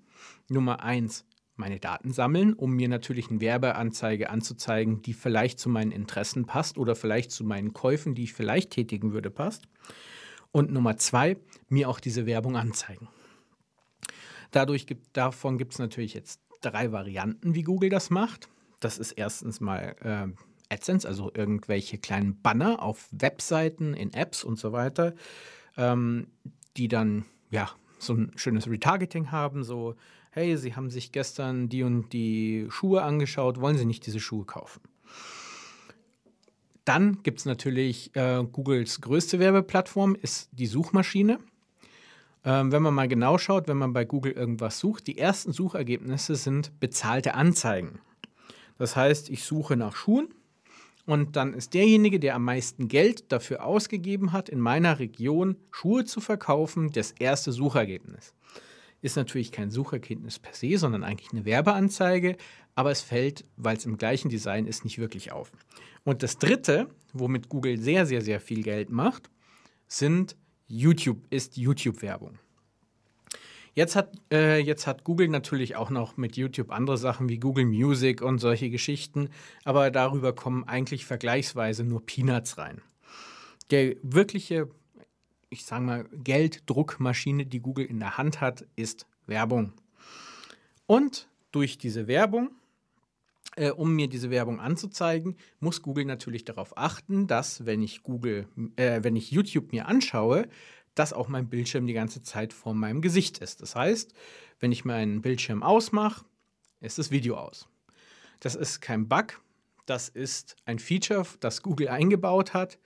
Nummer 0.49 0.83
eins, 0.83 1.25
meine 1.57 1.79
Daten 1.79 2.11
sammeln, 2.11 2.53
um 2.53 2.73
mir 2.73 2.87
natürlich 2.87 3.29
eine 3.29 3.41
Werbeanzeige 3.41 4.29
anzuzeigen, 4.29 5.01
die 5.01 5.13
vielleicht 5.13 5.59
zu 5.59 5.69
meinen 5.69 5.91
Interessen 5.91 6.45
passt 6.45 6.77
oder 6.77 6.95
vielleicht 6.95 7.31
zu 7.31 7.43
meinen 7.43 7.73
Käufen, 7.73 8.15
die 8.15 8.23
ich 8.23 8.33
vielleicht 8.33 8.71
tätigen 8.71 9.13
würde, 9.13 9.29
passt. 9.29 9.67
Und 10.51 10.71
Nummer 10.71 10.97
zwei, 10.97 11.37
mir 11.69 11.89
auch 11.89 11.99
diese 11.99 12.25
Werbung 12.25 12.55
anzeigen. 12.55 13.09
Dadurch 14.51 14.87
gibt, 14.87 15.15
davon 15.17 15.57
gibt 15.57 15.73
es 15.73 15.79
natürlich 15.79 16.13
jetzt 16.13 16.41
drei 16.61 16.91
Varianten, 16.91 17.53
wie 17.53 17.63
Google 17.63 17.89
das 17.89 18.09
macht. 18.09 18.49
Das 18.79 18.97
ist 18.97 19.11
erstens 19.13 19.59
mal 19.59 19.95
äh, 20.01 20.73
AdSense, 20.73 21.07
also 21.07 21.31
irgendwelche 21.33 21.97
kleinen 21.97 22.41
Banner 22.41 22.81
auf 22.81 23.09
Webseiten, 23.11 23.93
in 23.93 24.13
Apps 24.13 24.43
und 24.43 24.57
so 24.57 24.71
weiter, 24.71 25.13
ähm, 25.75 26.27
die 26.77 26.87
dann 26.87 27.25
ja 27.49 27.69
so 27.99 28.13
ein 28.13 28.31
schönes 28.35 28.69
Retargeting 28.69 29.31
haben, 29.31 29.63
so 29.63 29.95
hey, 30.31 30.57
Sie 30.57 30.75
haben 30.75 30.89
sich 30.89 31.11
gestern 31.11 31.69
die 31.69 31.83
und 31.83 32.13
die 32.13 32.67
Schuhe 32.69 33.03
angeschaut, 33.03 33.59
wollen 33.59 33.77
Sie 33.77 33.85
nicht 33.85 34.05
diese 34.05 34.19
Schuhe 34.19 34.45
kaufen? 34.45 34.81
Dann 36.85 37.21
gibt 37.23 37.39
es 37.39 37.45
natürlich 37.45 38.15
äh, 38.15 38.43
Googles 38.49 39.01
größte 39.01 39.39
Werbeplattform, 39.39 40.15
ist 40.15 40.49
die 40.53 40.67
Suchmaschine. 40.67 41.39
Ähm, 42.45 42.71
wenn 42.71 42.81
man 42.81 42.93
mal 42.93 43.09
genau 43.09 43.37
schaut, 43.37 43.67
wenn 43.67 43.77
man 43.77 43.91
bei 43.91 44.05
Google 44.05 44.31
irgendwas 44.31 44.79
sucht, 44.79 45.07
die 45.07 45.17
ersten 45.17 45.51
Suchergebnisse 45.51 46.35
sind 46.35 46.79
bezahlte 46.79 47.33
Anzeigen. 47.33 47.99
Das 48.77 48.95
heißt, 48.95 49.29
ich 49.29 49.43
suche 49.43 49.75
nach 49.75 49.95
Schuhen 49.95 50.29
und 51.05 51.35
dann 51.35 51.53
ist 51.53 51.73
derjenige, 51.73 52.21
der 52.21 52.35
am 52.35 52.45
meisten 52.45 52.87
Geld 52.87 53.31
dafür 53.31 53.65
ausgegeben 53.65 54.31
hat, 54.31 54.47
in 54.47 54.59
meiner 54.59 54.99
Region 54.99 55.57
Schuhe 55.71 56.05
zu 56.05 56.21
verkaufen, 56.21 56.91
das 56.91 57.11
erste 57.11 57.51
Suchergebnis 57.51 58.33
ist 59.07 59.15
natürlich 59.15 59.51
kein 59.51 59.71
Suchergebnis 59.71 60.37
per 60.37 60.53
se, 60.53 60.77
sondern 60.77 61.03
eigentlich 61.03 61.31
eine 61.31 61.45
Werbeanzeige, 61.45 62.37
aber 62.75 62.91
es 62.91 63.01
fällt, 63.01 63.45
weil 63.55 63.77
es 63.77 63.85
im 63.85 63.97
gleichen 63.97 64.29
Design 64.29 64.67
ist, 64.67 64.83
nicht 64.83 64.99
wirklich 64.99 65.31
auf. 65.31 65.51
Und 66.03 66.21
das 66.21 66.37
dritte, 66.37 66.89
womit 67.13 67.49
Google 67.49 67.79
sehr, 67.79 68.05
sehr, 68.05 68.21
sehr 68.21 68.39
viel 68.39 68.61
Geld 68.61 68.91
macht, 68.91 69.29
sind 69.87 70.35
YouTube, 70.67 71.25
ist 71.31 71.57
YouTube-Werbung. 71.57 72.37
Jetzt 73.73 73.95
hat, 73.95 74.11
äh, 74.31 74.59
jetzt 74.59 74.87
hat 74.87 75.03
Google 75.03 75.27
natürlich 75.27 75.75
auch 75.75 75.89
noch 75.89 76.17
mit 76.17 76.35
YouTube 76.35 76.71
andere 76.71 76.97
Sachen 76.97 77.29
wie 77.29 77.39
Google 77.39 77.65
Music 77.65 78.21
und 78.21 78.39
solche 78.39 78.69
Geschichten, 78.69 79.29
aber 79.63 79.91
darüber 79.91 80.33
kommen 80.33 80.63
eigentlich 80.63 81.05
vergleichsweise 81.05 81.83
nur 81.83 82.05
Peanuts 82.05 82.57
rein. 82.57 82.81
Der 83.69 83.95
wirkliche 84.01 84.67
ich 85.49 85.65
sage 85.65 85.83
mal, 85.83 86.09
Gelddruckmaschine, 86.11 87.45
die 87.45 87.59
Google 87.59 87.85
in 87.85 87.99
der 87.99 88.17
Hand 88.17 88.41
hat, 88.41 88.65
ist 88.75 89.07
Werbung. 89.25 89.73
Und 90.85 91.29
durch 91.51 91.77
diese 91.77 92.07
Werbung, 92.07 92.51
äh, 93.55 93.71
um 93.71 93.95
mir 93.95 94.07
diese 94.07 94.29
Werbung 94.29 94.59
anzuzeigen, 94.59 95.37
muss 95.59 95.81
Google 95.81 96.05
natürlich 96.05 96.45
darauf 96.45 96.77
achten, 96.77 97.27
dass, 97.27 97.65
wenn 97.65 97.81
ich 97.81 98.03
Google, 98.03 98.47
äh, 98.75 99.03
wenn 99.03 99.15
ich 99.15 99.31
YouTube 99.31 99.71
mir 99.71 99.87
anschaue, 99.87 100.47
dass 100.95 101.13
auch 101.13 101.27
mein 101.27 101.49
Bildschirm 101.49 101.85
die 101.85 101.93
ganze 101.93 102.23
Zeit 102.23 102.53
vor 102.53 102.73
meinem 102.73 103.01
Gesicht 103.01 103.37
ist. 103.39 103.61
Das 103.61 103.75
heißt, 103.75 104.13
wenn 104.59 104.71
ich 104.71 104.85
meinen 104.85 105.21
Bildschirm 105.21 105.61
ausmache, 105.61 106.25
ist 106.81 106.97
das 106.97 107.11
Video 107.11 107.37
aus. 107.37 107.67
Das 108.39 108.55
ist 108.55 108.81
kein 108.81 109.07
Bug, 109.07 109.41
das 109.85 110.09
ist 110.09 110.55
ein 110.65 110.79
Feature, 110.79 111.25
das 111.39 111.61
Google 111.61 111.87
eingebaut 111.89 112.53
hat, 112.53 112.79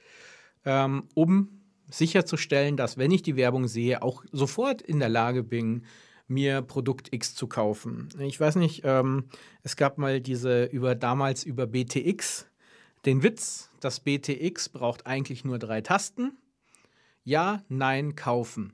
ähm, 0.65 1.08
um 1.13 1.61
sicherzustellen, 1.91 2.77
dass, 2.77 2.97
wenn 2.97 3.12
ich 3.12 3.21
die 3.21 3.36
Werbung 3.36 3.67
sehe, 3.67 4.01
auch 4.01 4.23
sofort 4.32 4.82
in 4.82 4.99
der 4.99 5.10
Lage 5.10 5.43
bin, 5.43 5.86
mir 6.27 6.62
Produkt 6.62 7.13
X 7.13 7.36
zu 7.36 7.47
kaufen. 7.47 8.10
Ich 8.19 8.39
weiß 8.39 8.56
nicht, 8.56 8.82
ähm, 8.86 9.25
es 9.63 9.75
gab 9.75 9.97
mal 9.97 10.21
diese 10.21 10.65
über 10.65 10.95
damals 10.95 11.43
über 11.43 11.67
BTX 11.67 12.47
den 13.06 13.21
Witz, 13.23 13.69
dass 13.80 13.99
BTX 13.99 14.69
braucht 14.69 15.06
eigentlich 15.06 15.43
nur 15.43 15.60
drei 15.60 15.82
Tasten. 15.82 16.38
Ja, 17.23 17.63
nein, 17.67 18.15
kaufen. 18.15 18.73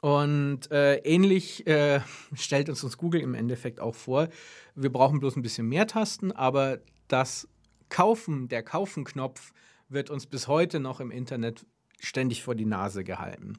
Und 0.00 0.70
äh, 0.70 0.96
ähnlich 0.96 1.66
äh, 1.66 2.00
stellt 2.34 2.68
uns 2.68 2.84
uns 2.84 2.98
Google 2.98 3.22
im 3.22 3.34
Endeffekt 3.34 3.80
auch 3.80 3.94
vor. 3.94 4.28
Wir 4.74 4.92
brauchen 4.92 5.20
bloß 5.20 5.36
ein 5.36 5.42
bisschen 5.42 5.68
mehr 5.68 5.86
Tasten, 5.86 6.32
aber 6.32 6.80
das 7.08 7.48
Kaufen, 7.88 8.48
der 8.48 8.62
Kaufen-Knopf 8.62 9.52
wird 9.88 10.10
uns 10.10 10.26
bis 10.26 10.48
heute 10.48 10.80
noch 10.80 11.00
im 11.00 11.10
Internet 11.10 11.64
ständig 12.04 12.42
vor 12.42 12.54
die 12.54 12.66
Nase 12.66 13.04
gehalten. 13.04 13.58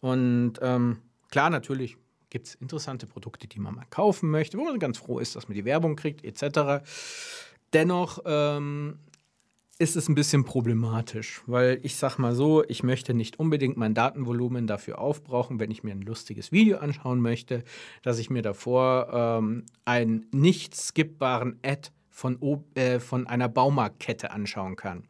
Und 0.00 0.54
ähm, 0.60 0.98
klar, 1.30 1.50
natürlich 1.50 1.96
gibt 2.30 2.48
es 2.48 2.54
interessante 2.56 3.06
Produkte, 3.06 3.46
die 3.46 3.60
man 3.60 3.76
mal 3.76 3.86
kaufen 3.90 4.30
möchte, 4.30 4.58
wo 4.58 4.64
man 4.64 4.78
ganz 4.78 4.98
froh 4.98 5.18
ist, 5.18 5.36
dass 5.36 5.48
man 5.48 5.54
die 5.54 5.64
Werbung 5.64 5.96
kriegt, 5.96 6.24
etc. 6.24 6.84
Dennoch 7.72 8.18
ähm, 8.26 8.98
ist 9.78 9.96
es 9.96 10.08
ein 10.08 10.14
bisschen 10.14 10.44
problematisch, 10.44 11.42
weil 11.46 11.80
ich 11.82 11.96
sag 11.96 12.18
mal 12.18 12.34
so, 12.34 12.64
ich 12.68 12.82
möchte 12.82 13.14
nicht 13.14 13.38
unbedingt 13.38 13.76
mein 13.76 13.94
Datenvolumen 13.94 14.66
dafür 14.66 14.98
aufbrauchen, 14.98 15.58
wenn 15.58 15.70
ich 15.70 15.82
mir 15.82 15.92
ein 15.92 16.02
lustiges 16.02 16.52
Video 16.52 16.78
anschauen 16.78 17.20
möchte, 17.20 17.64
dass 18.02 18.18
ich 18.18 18.30
mir 18.30 18.42
davor 18.42 19.08
ähm, 19.12 19.64
einen 19.84 20.26
nicht 20.32 20.76
skippbaren 20.76 21.58
Ad 21.64 21.90
von, 22.10 22.38
äh, 22.74 23.00
von 23.00 23.26
einer 23.26 23.48
Baumarktkette 23.48 24.30
anschauen 24.30 24.76
kann. 24.76 25.04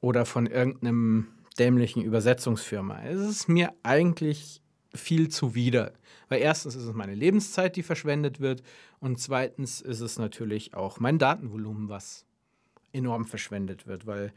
Oder 0.00 0.24
von 0.24 0.46
irgendeinem 0.46 1.28
dämlichen 1.58 2.02
Übersetzungsfirma. 2.02 3.02
Es 3.02 3.20
ist 3.20 3.48
mir 3.48 3.72
eigentlich 3.82 4.62
viel 4.94 5.28
zuwider. 5.28 5.92
Weil 6.28 6.40
erstens 6.40 6.74
ist 6.74 6.84
es 6.84 6.94
meine 6.94 7.14
Lebenszeit, 7.14 7.76
die 7.76 7.82
verschwendet 7.82 8.40
wird. 8.40 8.62
Und 9.00 9.18
zweitens 9.18 9.80
ist 9.80 10.00
es 10.00 10.18
natürlich 10.18 10.74
auch 10.74 11.00
mein 11.00 11.18
Datenvolumen, 11.18 11.88
was 11.88 12.24
enorm 12.92 13.24
verschwendet 13.24 13.86
wird. 13.86 14.06
Weil 14.06 14.32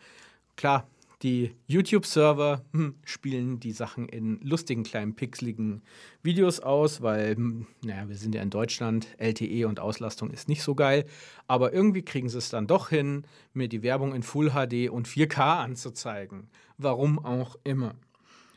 klar, 0.56 0.88
Die 1.22 1.56
YouTube-Server 1.68 2.66
hm, 2.72 2.96
spielen 3.04 3.60
die 3.60 3.74
Sachen 3.74 4.10
in 4.10 4.40
lustigen, 4.42 4.84
kleinen, 4.84 5.16
pixeligen 5.16 5.84
Videos 6.24 6.60
aus, 6.60 7.02
weil, 7.02 7.36
hm, 7.36 7.68
naja, 7.84 8.10
wir 8.10 8.16
sind 8.16 8.34
ja 8.34 8.42
in 8.42 8.50
Deutschland, 8.50 9.08
LTE 9.20 9.68
und 9.68 9.80
Auslastung 9.80 10.32
ist 10.32 10.50
nicht 10.50 10.64
so 10.64 10.74
geil. 10.74 11.06
Aber 11.48 11.74
irgendwie 11.74 12.02
kriegen 12.02 12.28
sie 12.28 12.40
es 12.40 12.50
dann 12.50 12.66
doch 12.66 12.90
hin, 12.90 13.28
mir 13.54 13.68
die 13.68 13.84
Werbung 13.84 14.16
in 14.16 14.24
Full 14.24 14.52
HD 14.52 14.90
und 14.90 15.08
4K 15.08 15.64
anzuzeigen. 15.64 16.50
Warum 16.78 17.20
auch 17.24 17.56
immer. 17.64 17.96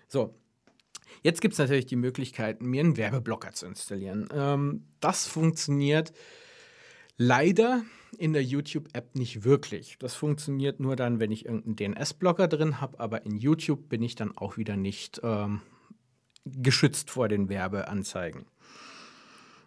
So, 0.08 0.34
Jetzt 1.22 1.40
gibt 1.40 1.52
es 1.52 1.58
natürlich 1.58 1.86
die 1.86 1.96
Möglichkeit, 1.96 2.60
mir 2.60 2.80
einen 2.80 2.98
Werbeblocker 2.98 3.52
zu 3.52 3.64
installieren. 3.64 4.28
Ähm, 4.34 4.84
das 5.00 5.26
funktioniert 5.26 6.12
leider 7.16 7.82
in 8.14 8.32
der 8.32 8.42
YouTube-App 8.42 9.14
nicht 9.14 9.44
wirklich. 9.44 9.96
Das 9.98 10.14
funktioniert 10.14 10.80
nur 10.80 10.96
dann, 10.96 11.20
wenn 11.20 11.32
ich 11.32 11.44
irgendeinen 11.46 11.94
DNS-Blocker 11.94 12.48
drin 12.48 12.80
habe, 12.80 13.00
aber 13.00 13.24
in 13.24 13.36
YouTube 13.36 13.88
bin 13.88 14.02
ich 14.02 14.14
dann 14.14 14.36
auch 14.36 14.56
wieder 14.56 14.76
nicht 14.76 15.20
ähm, 15.22 15.60
geschützt 16.44 17.10
vor 17.10 17.28
den 17.28 17.48
Werbeanzeigen. 17.48 18.44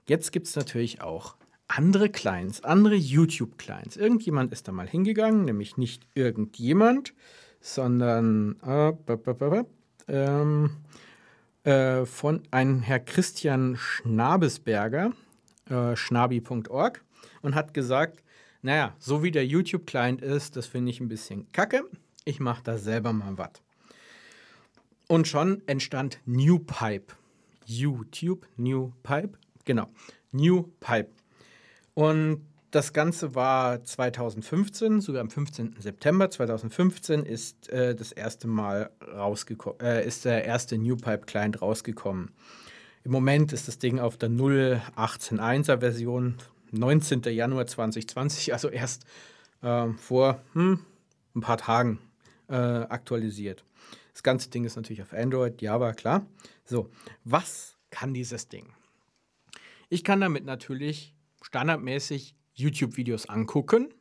Jetzt 0.07 0.31
gibt 0.31 0.47
es 0.47 0.55
natürlich 0.55 1.01
auch 1.01 1.35
andere 1.67 2.09
Clients, 2.09 2.63
andere 2.63 2.95
YouTube-Clients. 2.95 3.97
Irgendjemand 3.97 4.53
ist 4.53 4.67
da 4.67 4.71
mal 4.71 4.87
hingegangen, 4.87 5.45
nämlich 5.45 5.77
nicht 5.77 6.07
irgendjemand, 6.15 7.13
sondern 7.59 8.55
äh, 8.61 8.93
ähm, 10.07 10.69
äh, 11.63 12.05
von 12.05 12.43
einem 12.51 12.81
Herr 12.81 12.99
Christian 12.99 13.75
Schnabesberger, 13.75 15.11
äh, 15.69 15.95
schnabi.org, 15.95 17.03
und 17.41 17.55
hat 17.55 17.73
gesagt, 17.73 18.23
naja, 18.67 18.93
so 18.99 19.23
wie 19.23 19.31
der 19.31 19.47
YouTube-Client 19.47 20.21
ist, 20.21 20.57
das 20.57 20.67
finde 20.67 20.91
ich 20.91 20.99
ein 20.99 21.07
bisschen 21.07 21.49
kacke. 21.53 21.85
Ich 22.25 22.41
mache 22.41 22.61
da 22.63 22.77
selber 22.77 23.13
mal 23.13 23.37
was. 23.37 23.61
Und 25.07 25.25
schon 25.25 25.65
entstand 25.67 26.19
NewPipe. 26.25 27.13
YouTube, 27.65 28.45
NewPipe, 28.57 29.37
genau, 29.63 29.87
NewPipe. 30.33 31.11
Und 31.93 32.45
das 32.71 32.91
Ganze 32.91 33.35
war 33.35 33.85
2015, 33.85 34.99
sogar 34.99 35.21
am 35.21 35.29
15. 35.29 35.77
September 35.79 36.29
2015 36.29 37.23
ist 37.23 37.69
äh, 37.69 37.95
das 37.95 38.11
erste 38.11 38.49
Mal 38.49 38.91
rausgekommen, 39.01 39.79
äh, 39.79 40.05
ist 40.05 40.25
der 40.25 40.43
erste 40.43 40.77
NewPipe 40.77 41.25
Client 41.25 41.61
rausgekommen. 41.61 42.31
Im 43.05 43.11
Moment 43.13 43.53
ist 43.53 43.69
das 43.69 43.79
Ding 43.79 43.99
auf 43.99 44.17
der 44.17 44.29
0.18.1er 44.29 45.79
Version, 45.79 46.35
19. 46.77 47.21
Januar 47.23 47.67
2020, 47.67 48.53
also 48.53 48.69
erst 48.69 49.05
äh, 49.61 49.87
vor 49.93 50.41
hm, 50.53 50.79
ein 51.35 51.41
paar 51.41 51.57
Tagen 51.57 51.99
äh, 52.47 52.55
aktualisiert. 52.55 53.63
Das 54.13 54.23
ganze 54.23 54.49
Ding 54.49 54.65
ist 54.65 54.75
natürlich 54.75 55.01
auf 55.01 55.13
Android, 55.13 55.61
Java, 55.61 55.93
klar. 55.93 56.25
So, 56.65 56.89
was 57.23 57.77
kann 57.89 58.13
dieses 58.13 58.47
Ding? 58.47 58.73
Ich 59.89 60.03
kann 60.03 60.19
damit 60.19 60.43
natürlich 60.43 61.13
standardmäßig 61.41 62.35
YouTube-Videos 62.55 63.29
angucken. 63.29 63.93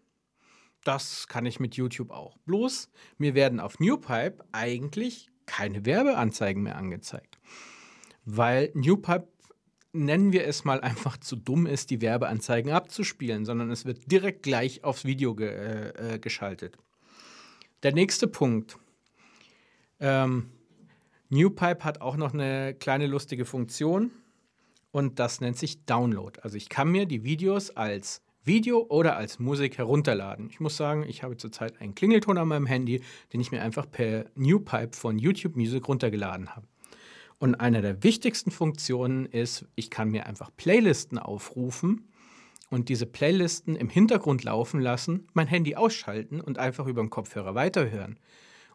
Das 0.84 1.28
kann 1.28 1.46
ich 1.46 1.60
mit 1.60 1.76
YouTube 1.76 2.10
auch. 2.10 2.38
Bloß, 2.46 2.90
mir 3.18 3.34
werden 3.34 3.60
auf 3.60 3.78
NewPipe 3.78 4.44
eigentlich 4.52 5.30
keine 5.44 5.84
Werbeanzeigen 5.84 6.62
mehr 6.62 6.76
angezeigt. 6.76 7.38
Weil 8.24 8.70
NewPipe, 8.74 9.28
nennen 10.04 10.32
wir 10.32 10.46
es 10.46 10.64
mal, 10.64 10.80
einfach 10.80 11.16
zu 11.16 11.36
dumm 11.36 11.66
ist, 11.66 11.90
die 11.90 12.00
Werbeanzeigen 12.00 12.72
abzuspielen, 12.72 13.44
sondern 13.44 13.70
es 13.70 13.84
wird 13.84 14.10
direkt 14.10 14.42
gleich 14.42 14.84
aufs 14.84 15.04
Video 15.04 15.34
ge 15.34 15.48
äh, 15.48 16.14
äh 16.14 16.18
geschaltet. 16.18 16.76
Der 17.82 17.92
nächste 17.92 18.26
Punkt. 18.28 18.78
Ähm, 20.00 20.50
NewPipe 21.28 21.84
hat 21.84 22.00
auch 22.00 22.16
noch 22.16 22.34
eine 22.34 22.74
kleine 22.74 23.06
lustige 23.06 23.44
Funktion 23.44 24.10
und 24.92 25.18
das 25.18 25.40
nennt 25.40 25.58
sich 25.58 25.84
Download. 25.84 26.40
Also 26.42 26.56
ich 26.56 26.68
kann 26.68 26.90
mir 26.90 27.06
die 27.06 27.24
Videos 27.24 27.70
als 27.70 28.22
Video 28.44 28.86
oder 28.88 29.16
als 29.16 29.38
Musik 29.40 29.76
herunterladen. 29.76 30.48
Ich 30.50 30.60
muss 30.60 30.76
sagen, 30.76 31.04
ich 31.08 31.22
habe 31.24 31.36
zurzeit 31.36 31.80
einen 31.80 31.96
Klingelton 31.96 32.38
an 32.38 32.46
meinem 32.48 32.66
Handy, 32.66 33.02
den 33.32 33.40
ich 33.40 33.50
mir 33.50 33.60
einfach 33.60 33.90
per 33.90 34.26
Newpipe 34.36 34.96
von 34.96 35.18
YouTube 35.18 35.56
Music 35.56 35.88
runtergeladen 35.88 36.54
habe. 36.54 36.66
Und 37.38 37.56
eine 37.56 37.82
der 37.82 38.02
wichtigsten 38.02 38.50
Funktionen 38.50 39.26
ist, 39.26 39.66
ich 39.74 39.90
kann 39.90 40.10
mir 40.10 40.26
einfach 40.26 40.50
Playlisten 40.56 41.18
aufrufen 41.18 42.08
und 42.70 42.88
diese 42.88 43.06
Playlisten 43.06 43.76
im 43.76 43.88
Hintergrund 43.88 44.42
laufen 44.44 44.80
lassen, 44.80 45.28
mein 45.34 45.46
Handy 45.46 45.76
ausschalten 45.76 46.40
und 46.40 46.58
einfach 46.58 46.86
über 46.86 47.02
den 47.02 47.10
Kopfhörer 47.10 47.54
weiterhören. 47.54 48.18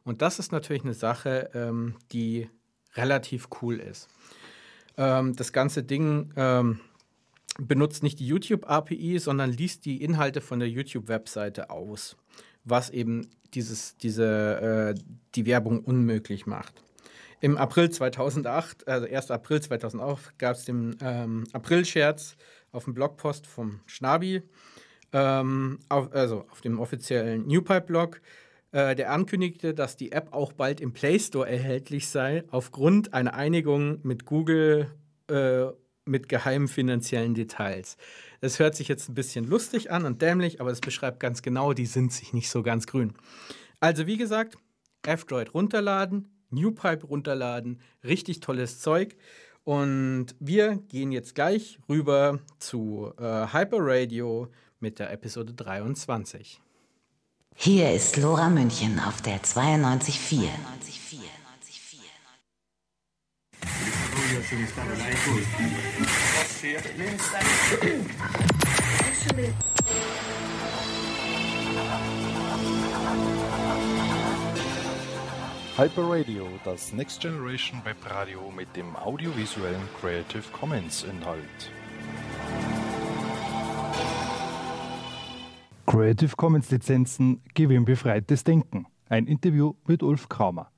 Und 0.04 0.22
das 0.22 0.40
ist 0.40 0.52
natürlich 0.52 0.84
eine 0.84 0.94
Sache, 0.94 1.50
ähm, 1.54 1.96
die 2.12 2.50
relativ 2.96 3.48
cool 3.62 3.80
ist. 3.80 4.10
Ähm, 4.98 5.36
das 5.36 5.54
ganze 5.54 5.84
Ding 5.84 6.32
ähm, 6.36 6.80
benutzt 7.60 8.04
nicht 8.04 8.20
die 8.20 8.28
YouTube-API, 8.28 9.20
sondern 9.20 9.52
liest 9.52 9.86
die 9.86 10.04
Inhalte 10.04 10.42
von 10.42 10.60
der 10.60 10.70
YouTube-Webseite 10.70 11.70
aus, 11.70 12.18
was 12.64 12.90
eben 12.90 13.28
dieses, 13.54 13.98
diese, 13.98 14.96
äh, 14.96 15.02
die 15.36 15.46
Werbung 15.46 15.80
unmöglich 15.84 16.46
macht. 16.46 16.82
Im 17.44 17.58
April 17.58 17.90
2008, 17.90 18.88
also 18.88 19.08
1. 19.08 19.32
April 19.32 19.62
2008, 19.62 20.38
gab 20.38 20.56
es 20.56 20.64
den 20.64 20.96
ähm, 21.02 21.46
April-Scherz 21.54 22.36
auf 22.72 22.84
dem 22.84 22.94
Blogpost 22.94 23.48
vom 23.48 23.82
Schnabi, 23.88 24.44
ähm, 25.12 25.80
auf, 25.90 26.14
also 26.14 26.46
auf 26.52 26.62
dem 26.62 26.80
offiziellen 26.80 27.48
NewPipe-Blog, 27.48 28.22
äh, 28.74 28.96
der 28.96 29.12
ankündigte, 29.12 29.74
dass 29.74 29.98
die 29.98 30.12
App 30.12 30.34
auch 30.34 30.54
bald 30.54 30.80
im 30.80 30.94
Play 30.94 31.18
Store 31.18 31.50
erhältlich 31.50 32.10
sei, 32.10 32.44
aufgrund 32.52 33.16
einer 33.16 33.34
Einigung 33.34 34.00
mit 34.04 34.26
Google 34.26 34.92
äh, 35.28 35.66
mit 36.06 36.30
geheimen 36.30 36.68
finanziellen 36.68 37.34
Details. 37.34 37.98
Das 38.40 38.60
hört 38.60 38.76
sich 38.76 38.88
jetzt 38.88 39.10
ein 39.10 39.16
bisschen 39.16 39.46
lustig 39.46 39.92
an 39.92 40.06
und 40.06 40.22
dämlich, 40.22 40.62
aber 40.62 40.70
es 40.70 40.82
beschreibt 40.82 41.20
ganz 41.20 41.42
genau, 41.42 41.74
die 41.74 41.86
sind 41.88 42.12
sich 42.12 42.34
nicht 42.34 42.50
so 42.50 42.62
ganz 42.62 42.86
grün. 42.86 43.14
Also 43.80 44.06
wie 44.06 44.18
gesagt, 44.18 44.58
F-Droid 45.04 45.54
runterladen, 45.54 46.28
NewPipe 46.52 47.06
runterladen, 47.08 47.80
richtig 48.04 48.40
tolles 48.40 48.80
Zeug. 48.80 49.16
Und 49.64 50.28
wir 50.40 50.78
gehen 50.90 51.12
jetzt 51.12 51.36
gleich 51.36 51.80
rüber 51.88 52.40
zu 52.60 53.14
äh, 53.18 53.48
Hyper 53.54 53.78
Radio 53.80 54.48
mit 54.80 55.00
der 55.00 55.12
Episode 55.12 55.54
23. 55.54 56.62
Hier 57.56 57.92
ist 57.94 58.18
Lora 58.18 58.50
München 58.50 59.00
auf 59.00 59.22
der 59.22 59.42
92.4. 59.42 60.50
Hyper 75.78 76.04
Radio, 76.04 76.48
das 76.66 76.92
Next 76.92 77.22
Generation 77.22 77.80
Web 77.86 77.96
Radio 78.06 78.52
mit 78.52 78.76
dem 78.76 78.94
audiovisuellen 78.94 79.82
Creative 80.02 80.44
Commons 80.52 81.06
Inhalt. 81.06 81.72
Creative 85.86 86.36
Commons 86.36 86.70
Lizenzen 86.72 87.42
gewinnbefreites 87.54 88.44
Denken. 88.44 88.86
Ein 89.08 89.28
Interview 89.28 89.76
mit 89.88 90.04
Ulf 90.04 90.28
Kramer. 90.28 90.70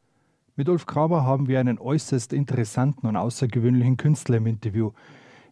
Mit 0.56 0.70
Ulf 0.70 0.86
Kramer 0.86 1.24
haben 1.24 1.48
wir 1.48 1.60
einen 1.60 1.80
äußerst 1.80 2.32
interessanten 2.32 3.08
und 3.08 3.16
außergewöhnlichen 3.16 3.98
Künstler 3.98 4.38
im 4.38 4.46
Interview. 4.46 4.92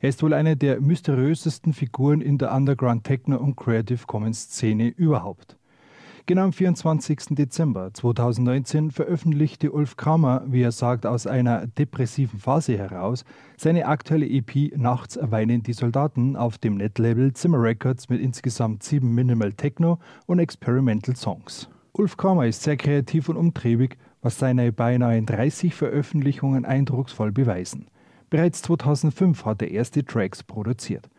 Er 0.01 0.09
ist 0.09 0.21
wohl 0.21 0.35
eine 0.35 0.55
der 0.55 0.79
mysteriösesten 0.79 1.73
Figuren 1.73 2.21
in 2.21 2.37
der 2.37 2.53
Underground 2.53 3.05
Techno 3.05 3.37
und 3.37 3.55
Creative 3.55 4.05
Commons 4.05 4.43
Szene 4.43 4.89
überhaupt. 4.89 5.57
Genau 6.27 6.43
am 6.43 6.53
24. 6.53 7.35
Dezember 7.35 7.93
2019 7.93 8.91
veröffentlichte 8.91 9.71
Ulf 9.71 9.97
Kramer, 9.97 10.43
wie 10.45 10.61
er 10.61 10.71
sagt, 10.71 11.05
aus 11.07 11.25
einer 11.25 11.65
depressiven 11.65 12.39
Phase 12.39 12.77
heraus 12.77 13.25
seine 13.57 13.87
aktuelle 13.87 14.27
EP 14.27 14.77
Nachts 14.77 15.17
weinen 15.21 15.63
die 15.63 15.73
Soldaten 15.73 16.35
auf 16.35 16.59
dem 16.59 16.77
Netlabel 16.77 17.33
Zimmer 17.33 17.61
Records 17.61 18.07
mit 18.09 18.21
insgesamt 18.21 18.83
sieben 18.83 19.15
Minimal 19.15 19.53
Techno 19.53 19.97
und 20.27 20.37
Experimental 20.39 21.15
Songs. 21.15 21.69
Ulf 21.93 22.17
Kramer 22.17 22.45
ist 22.45 22.61
sehr 22.61 22.77
kreativ 22.77 23.27
und 23.27 23.37
umtriebig 23.37 23.97
was 24.21 24.37
seine 24.37 24.71
beinahe 24.71 25.23
30 25.23 25.73
Veröffentlichungen 25.73 26.65
eindrucksvoll 26.65 27.31
beweisen. 27.31 27.87
Bereits 28.29 28.61
2005 28.61 29.45
hat 29.45 29.63
er 29.63 29.71
erste 29.71 30.05
Tracks 30.05 30.43
produziert. 30.43 31.09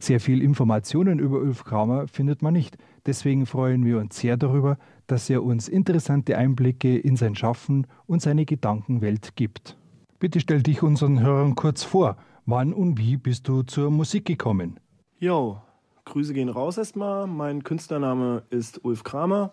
Sehr 0.00 0.20
viel 0.20 0.42
Informationen 0.42 1.18
über 1.18 1.38
Ulf 1.38 1.64
Kramer 1.64 2.06
findet 2.06 2.40
man 2.40 2.54
nicht, 2.54 2.78
deswegen 3.08 3.46
freuen 3.46 3.84
wir 3.84 3.98
uns 3.98 4.16
sehr 4.18 4.36
darüber, 4.36 4.78
dass 5.08 5.28
er 5.28 5.42
uns 5.42 5.68
interessante 5.68 6.38
Einblicke 6.38 6.96
in 6.96 7.16
sein 7.16 7.34
Schaffen 7.34 7.86
und 8.06 8.22
seine 8.22 8.44
Gedankenwelt 8.44 9.34
gibt. 9.34 9.76
Bitte 10.20 10.38
stell 10.38 10.62
dich 10.62 10.82
unseren 10.82 11.20
Hörern 11.20 11.56
kurz 11.56 11.82
vor. 11.82 12.16
Wann 12.46 12.72
und 12.72 12.98
wie 12.98 13.16
bist 13.16 13.48
du 13.48 13.62
zur 13.62 13.90
Musik 13.90 14.24
gekommen? 14.26 14.78
Jo, 15.18 15.60
Grüße 16.04 16.32
gehen 16.32 16.48
raus 16.48 16.78
erstmal. 16.78 17.26
Mein 17.26 17.64
Künstlername 17.64 18.44
ist 18.50 18.84
Ulf 18.84 19.02
Kramer 19.02 19.52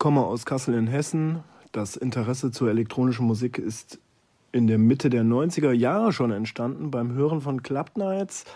komme 0.00 0.24
aus 0.24 0.46
Kassel 0.46 0.74
in 0.74 0.88
Hessen. 0.88 1.44
Das 1.72 1.94
Interesse 1.94 2.50
zur 2.50 2.70
elektronischen 2.70 3.26
Musik 3.26 3.58
ist 3.58 4.00
in 4.50 4.66
der 4.66 4.78
Mitte 4.78 5.10
der 5.10 5.22
90er 5.22 5.72
Jahre 5.72 6.12
schon 6.12 6.32
entstanden 6.32 6.90
beim 6.90 7.12
Hören 7.12 7.42
von 7.42 7.62
Club 7.62 7.96
Nights, 7.96 8.46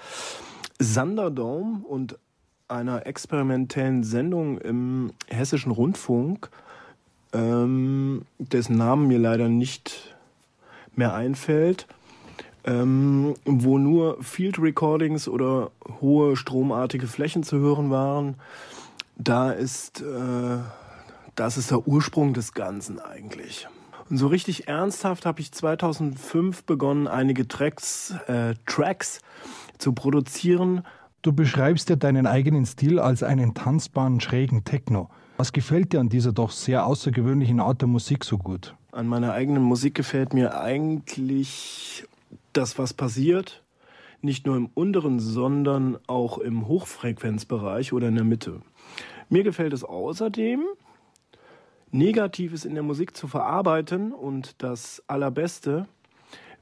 Thunderdome 0.78 1.84
und 1.86 2.18
einer 2.74 3.06
experimentellen 3.06 4.04
Sendung 4.04 4.58
im 4.58 5.12
hessischen 5.28 5.72
Rundfunk, 5.72 6.50
ähm, 7.32 8.22
dessen 8.38 8.76
Namen 8.76 9.06
mir 9.08 9.18
leider 9.18 9.48
nicht 9.48 10.14
mehr 10.94 11.14
einfällt, 11.14 11.86
ähm, 12.64 13.34
wo 13.44 13.78
nur 13.78 14.22
Field 14.22 14.58
Recordings 14.58 15.28
oder 15.28 15.70
hohe 16.00 16.36
stromartige 16.36 17.06
Flächen 17.06 17.42
zu 17.42 17.58
hören 17.58 17.90
waren. 17.90 18.36
Da 19.16 19.50
ist, 19.52 20.00
äh, 20.00 20.58
das 21.34 21.56
ist 21.56 21.70
der 21.70 21.86
Ursprung 21.86 22.34
des 22.34 22.54
Ganzen 22.54 22.98
eigentlich. 22.98 23.68
Und 24.10 24.18
so 24.18 24.26
richtig 24.26 24.68
ernsthaft 24.68 25.24
habe 25.24 25.40
ich 25.40 25.52
2005 25.52 26.64
begonnen, 26.64 27.08
einige 27.08 27.48
Tracks, 27.48 28.14
äh, 28.26 28.54
Tracks 28.66 29.20
zu 29.78 29.92
produzieren. 29.92 30.84
Du 31.24 31.32
beschreibst 31.32 31.88
ja 31.88 31.96
deinen 31.96 32.26
eigenen 32.26 32.66
Stil 32.66 32.98
als 32.98 33.22
einen 33.22 33.54
tanzbaren, 33.54 34.20
schrägen 34.20 34.64
Techno. 34.64 35.08
Was 35.38 35.54
gefällt 35.54 35.94
dir 35.94 36.00
an 36.00 36.10
dieser 36.10 36.32
doch 36.32 36.50
sehr 36.50 36.84
außergewöhnlichen 36.84 37.60
Art 37.60 37.80
der 37.80 37.88
Musik 37.88 38.24
so 38.24 38.36
gut? 38.36 38.74
An 38.92 39.06
meiner 39.06 39.32
eigenen 39.32 39.62
Musik 39.62 39.94
gefällt 39.94 40.34
mir 40.34 40.60
eigentlich 40.60 42.04
das, 42.52 42.78
was 42.78 42.92
passiert. 42.92 43.62
Nicht 44.20 44.44
nur 44.44 44.54
im 44.58 44.68
unteren, 44.74 45.18
sondern 45.18 45.96
auch 46.08 46.36
im 46.36 46.68
Hochfrequenzbereich 46.68 47.94
oder 47.94 48.08
in 48.08 48.16
der 48.16 48.24
Mitte. 48.24 48.60
Mir 49.30 49.44
gefällt 49.44 49.72
es 49.72 49.82
außerdem, 49.82 50.60
Negatives 51.90 52.66
in 52.66 52.74
der 52.74 52.82
Musik 52.82 53.16
zu 53.16 53.28
verarbeiten 53.28 54.12
und 54.12 54.62
das 54.62 55.02
Allerbeste, 55.06 55.88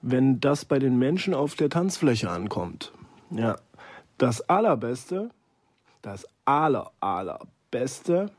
wenn 0.03 0.39
das 0.39 0.65
bei 0.65 0.79
den 0.79 1.01
Menschen 1.01 1.35
auf 1.35 1.57
der 1.57 1.69
Tanzfläche 1.69 2.31
ankommt. 2.31 2.93
Ja, 3.31 3.57
das 4.23 4.41
Allerbeste, 4.49 5.31
das 6.01 6.29
aller, 6.45 6.93
allerbeste, 7.01 8.31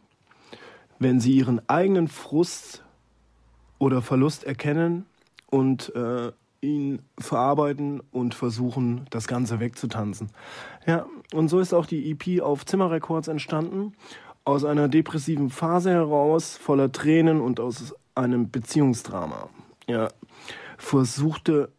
wenn 0.97 1.19
sie 1.19 1.33
ihren 1.33 1.61
eigenen 1.67 2.07
Frust 2.07 2.85
oder 3.79 4.01
Verlust 4.01 4.45
erkennen 4.45 5.05
und 5.47 5.93
äh, 5.93 6.31
ihn 6.61 7.01
verarbeiten 7.19 8.01
und 8.13 8.33
versuchen, 8.33 9.07
das 9.09 9.27
Ganze 9.27 9.59
wegzutanzen. 9.59 10.29
Ja, 10.85 11.05
und 11.33 11.49
so 11.49 11.59
ist 11.59 11.73
auch 11.73 11.85
die 11.85 12.11
EP 12.11 12.41
auf 12.41 12.65
Zimmerrecords 12.65 13.27
entstanden 13.27 13.91
aus 14.45 14.63
einer 14.63 14.87
depressiven 14.87 15.49
Phase 15.49 15.91
heraus, 15.91 16.55
voller 16.55 16.93
Tränen 16.93 17.41
und 17.41 17.59
aus 17.59 17.93
einem 18.15 18.49
Beziehungsdrama. 18.49 19.49
Ja, 19.87 20.07
versuchte 20.77 21.73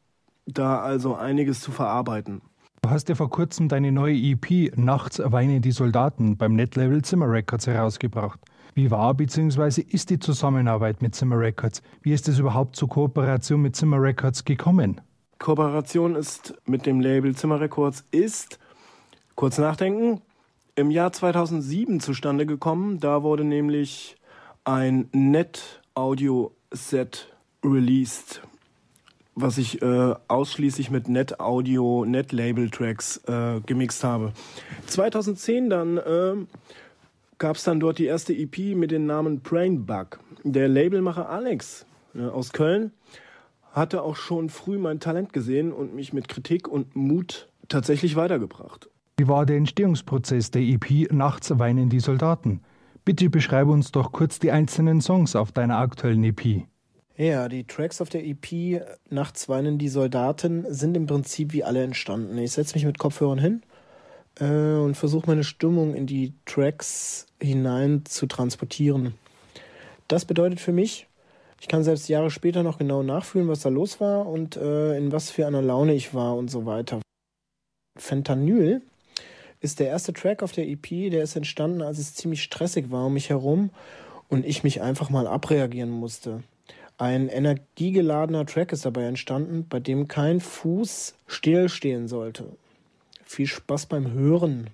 da 0.44 0.82
also 0.82 1.14
einiges 1.14 1.61
zu 1.61 1.72
verarbeiten. 1.72 2.42
Du 2.85 2.91
hast 2.91 3.09
ja 3.09 3.14
vor 3.14 3.30
kurzem 3.30 3.68
deine 3.68 3.93
neue 3.93 4.14
EP 4.14 4.76
Nachts 4.76 5.18
weinen 5.24 5.62
die 5.62 5.72
Soldaten 5.72 6.37
beim 6.37 6.55
Netlabel 6.55 7.01
Zimmer 7.01 7.30
Records 7.30 7.66
herausgebracht. 7.66 8.39
Wie 8.74 8.91
war 8.91 9.14
bzw. 9.14 9.80
ist 9.80 10.11
die 10.11 10.18
Zusammenarbeit 10.18 11.01
mit 11.01 11.14
Zimmer 11.14 11.39
Records? 11.39 11.80
Wie 12.03 12.12
ist 12.12 12.28
es 12.28 12.39
überhaupt 12.39 12.76
zur 12.76 12.91
Kooperation 12.91 13.62
mit 13.62 13.74
Zimmer 13.74 14.03
Records 14.03 14.45
gekommen? 14.45 15.01
Kooperation 15.39 16.14
ist 16.14 16.53
mit 16.66 16.85
dem 16.85 17.01
Label 17.01 17.35
Zimmer 17.35 17.59
Records 17.59 18.05
ist, 18.11 18.59
kurz 19.35 19.57
nachdenken, 19.57 20.20
im 20.74 20.91
Jahr 20.91 21.11
2007 21.11 22.01
zustande 22.01 22.45
gekommen. 22.45 23.01
Da 23.01 23.22
wurde 23.22 23.45
nämlich 23.45 24.16
ein 24.64 25.09
Net-Audio-Set 25.12 27.35
released, 27.64 28.43
was 29.35 29.59
ich 29.59 29.82
äh, 29.82 30.14
ausschließlich 30.28 30.91
mit 30.91 31.09
Net-Audio, 31.09 32.05
Net-Label-Tracks 32.05 33.22
äh, 33.26 33.61
gemixt 33.66 34.05
habe. 34.05 34.32
2010 34.87 35.70
dann 35.70 35.97
äh, 35.99 36.35
gab 37.39 37.57
es 37.57 37.64
dann 37.64 37.80
dort 37.80 37.99
die 37.99 38.07
erste 38.07 38.32
EP 38.32 38.76
mit 38.76 38.91
dem 38.91 39.07
Namen 39.07 39.41
Brain 39.41 39.87
Bug. 39.87 40.20
Der 40.45 40.68
Labelmacher 40.68 41.28
Alex 41.28 41.87
äh, 42.14 42.22
aus 42.22 42.53
Köln 42.53 42.93
hatte 43.72 44.03
auch 44.03 44.16
schon 44.16 44.51
früh 44.51 44.78
mein 44.78 45.01
Talent 45.01 45.32
gesehen 45.32 45.72
und 45.72 45.95
mich 45.95 46.12
mit 46.12 46.28
Kritik 46.28 46.68
und 46.68 46.95
Mut 46.95 47.49
tatsächlich 47.68 48.14
weitergebracht. 48.14 48.89
Wie 49.16 49.28
war 49.28 49.47
der 49.47 49.57
Entstehungsprozess 49.57 50.51
der 50.51 50.62
EP 50.62 51.12
Nachts 51.12 51.59
weinen 51.59 51.89
die 51.89 52.01
Soldaten? 52.01 52.61
Bitte 53.05 53.30
beschreibe 53.30 53.70
uns 53.70 53.93
doch 53.93 54.12
kurz 54.12 54.39
die 54.39 54.51
einzelnen 54.51 55.01
Songs 55.01 55.37
auf 55.37 55.53
deiner 55.53 55.78
aktuellen 55.78 56.24
EP. 56.24 56.66
Ja, 57.17 57.49
die 57.49 57.65
Tracks 57.65 58.01
auf 58.01 58.09
der 58.09 58.25
EP 58.27 58.83
Nachts 59.09 59.49
weinen 59.49 59.79
die 59.79 59.89
Soldaten 59.89 60.67
sind 60.69 60.97
im 60.97 61.07
Prinzip 61.07 61.53
wie 61.53 61.62
alle 61.62 61.85
entstanden. 61.85 62.37
Ich 62.39 62.51
setze 62.53 62.75
mich 62.75 62.85
mit 62.85 62.99
Kopfhörern 62.99 63.39
hin 63.39 63.62
äh, 64.41 64.45
und 64.45 64.97
versuche 64.97 65.29
meine 65.29 65.45
Stimmung 65.45 65.95
in 65.95 66.09
die 66.09 66.33
Tracks 66.45 67.27
hinein 67.41 68.05
zu 68.05 68.27
transportieren. 68.27 69.15
Das 70.09 70.25
bedeutet 70.25 70.59
für 70.59 70.73
mich, 70.73 71.07
ich 71.61 71.69
kann 71.69 71.85
selbst 71.85 72.09
Jahre 72.09 72.33
später 72.33 72.65
noch 72.65 72.79
genau 72.79 73.05
nachfühlen, 73.05 73.47
was 73.47 73.61
da 73.61 73.69
los 73.69 74.01
war 74.01 74.27
und 74.27 74.57
äh, 74.57 74.97
in 74.97 75.12
was 75.12 75.31
für 75.31 75.47
einer 75.47 75.62
Laune 75.62 75.95
ich 75.95 76.15
war 76.15 76.37
und 76.37 76.51
so 76.51 76.67
weiter. 76.67 77.01
Fentanyl 77.97 78.83
ist 79.61 79.79
der 79.79 79.87
erste 79.87 80.12
Track 80.12 80.43
auf 80.43 80.51
der 80.51 80.69
EP, 80.69 81.11
der 81.12 81.23
ist 81.23 81.37
entstanden, 81.37 81.81
als 81.81 81.99
es 81.99 82.17
ziemlich 82.17 82.43
stressig 82.43 82.91
war 82.91 83.07
um 83.07 83.15
mich 83.15 83.31
herum 83.31 83.71
und 84.29 84.45
ich 84.45 84.65
mich 84.65 84.83
einfach 84.83 85.11
mal 85.11 85.29
abreagieren 85.29 85.91
musste. 85.91 86.43
Ein 86.97 87.28
energiegeladener 87.28 88.47
Track 88.47 88.72
ist 88.72 88.84
dabei 88.84 89.05
entstanden, 89.05 89.66
bei 89.68 89.80
dem 89.80 90.07
kein 90.07 90.40
Fuß 90.40 91.16
stillstehen 91.26 92.07
sollte. 92.07 92.57
Viel 93.24 93.49
Spaß 93.49 93.86
beim 93.86 94.12
Hören. 94.12 94.70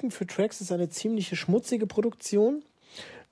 Ficken 0.00 0.10
für 0.12 0.26
Tracks 0.26 0.62
ist 0.62 0.72
eine 0.72 0.88
ziemlich 0.88 1.38
schmutzige 1.38 1.86
Produktion. 1.86 2.62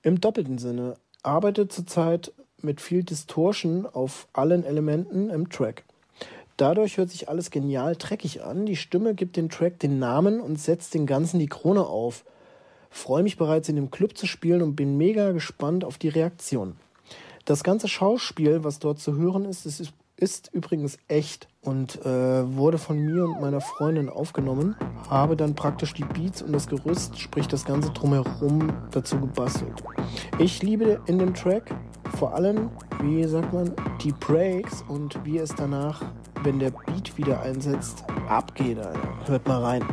Im 0.03 0.21
doppelten 0.21 0.59
Sinne. 0.59 0.97
Arbeitet 1.23 1.73
zurzeit 1.73 2.31
mit 2.61 2.79
viel 2.79 3.01
Distortion 3.01 3.87
auf 3.87 4.27
allen 4.33 4.63
Elementen 4.63 5.31
im 5.31 5.49
Track. 5.49 5.83
Dadurch 6.57 6.97
hört 6.97 7.09
sich 7.09 7.27
alles 7.27 7.49
genial 7.49 7.95
dreckig 7.95 8.43
an. 8.43 8.67
Die 8.67 8.75
Stimme 8.75 9.15
gibt 9.15 9.35
dem 9.35 9.49
Track 9.49 9.79
den 9.79 9.97
Namen 9.97 10.39
und 10.39 10.59
setzt 10.59 10.93
den 10.93 11.07
Ganzen 11.07 11.39
die 11.39 11.47
Krone 11.47 11.87
auf. 11.87 12.23
Freue 12.91 13.23
mich 13.23 13.37
bereits 13.37 13.67
in 13.67 13.75
dem 13.75 13.89
Club 13.89 14.15
zu 14.15 14.27
spielen 14.27 14.61
und 14.61 14.75
bin 14.75 14.95
mega 14.95 15.31
gespannt 15.31 15.83
auf 15.83 15.97
die 15.97 16.09
Reaktion. 16.09 16.75
Das 17.45 17.63
ganze 17.63 17.87
Schauspiel, 17.87 18.63
was 18.63 18.77
dort 18.77 18.99
zu 18.99 19.17
hören 19.17 19.45
ist, 19.45 19.65
ist, 19.65 19.91
ist 20.19 20.49
übrigens 20.53 20.97
echt 21.07 21.47
und 21.61 22.05
äh, 22.05 22.55
wurde 22.55 22.77
von 22.77 22.99
mir 22.99 23.23
und 23.23 23.41
meiner 23.41 23.61
Freundin 23.61 24.09
aufgenommen. 24.09 24.75
Habe 25.09 25.35
dann 25.35 25.55
praktisch 25.55 25.93
die 25.93 26.03
Beats 26.03 26.41
und 26.41 26.51
das 26.51 26.67
Gerüst, 26.67 27.17
sprich 27.19 27.47
das 27.47 27.65
ganze 27.65 27.91
drumherum, 27.91 28.71
dazu 28.91 29.19
gebastelt. 29.19 29.83
Ich 30.37 30.61
liebe 30.61 31.01
in 31.05 31.19
dem 31.19 31.33
Track 31.33 31.73
vor 32.17 32.33
allem, 32.33 32.69
wie 33.01 33.23
sagt 33.25 33.53
man, 33.53 33.73
die 34.01 34.11
Breaks 34.11 34.83
und 34.87 35.23
wie 35.25 35.37
es 35.37 35.55
danach, 35.55 36.01
wenn 36.43 36.59
der 36.59 36.71
Beat 36.71 37.17
wieder 37.17 37.41
einsetzt, 37.41 38.03
abgeht. 38.27 38.77
Alter. 38.79 38.99
Hört 39.27 39.47
mal 39.47 39.63
rein. 39.63 39.83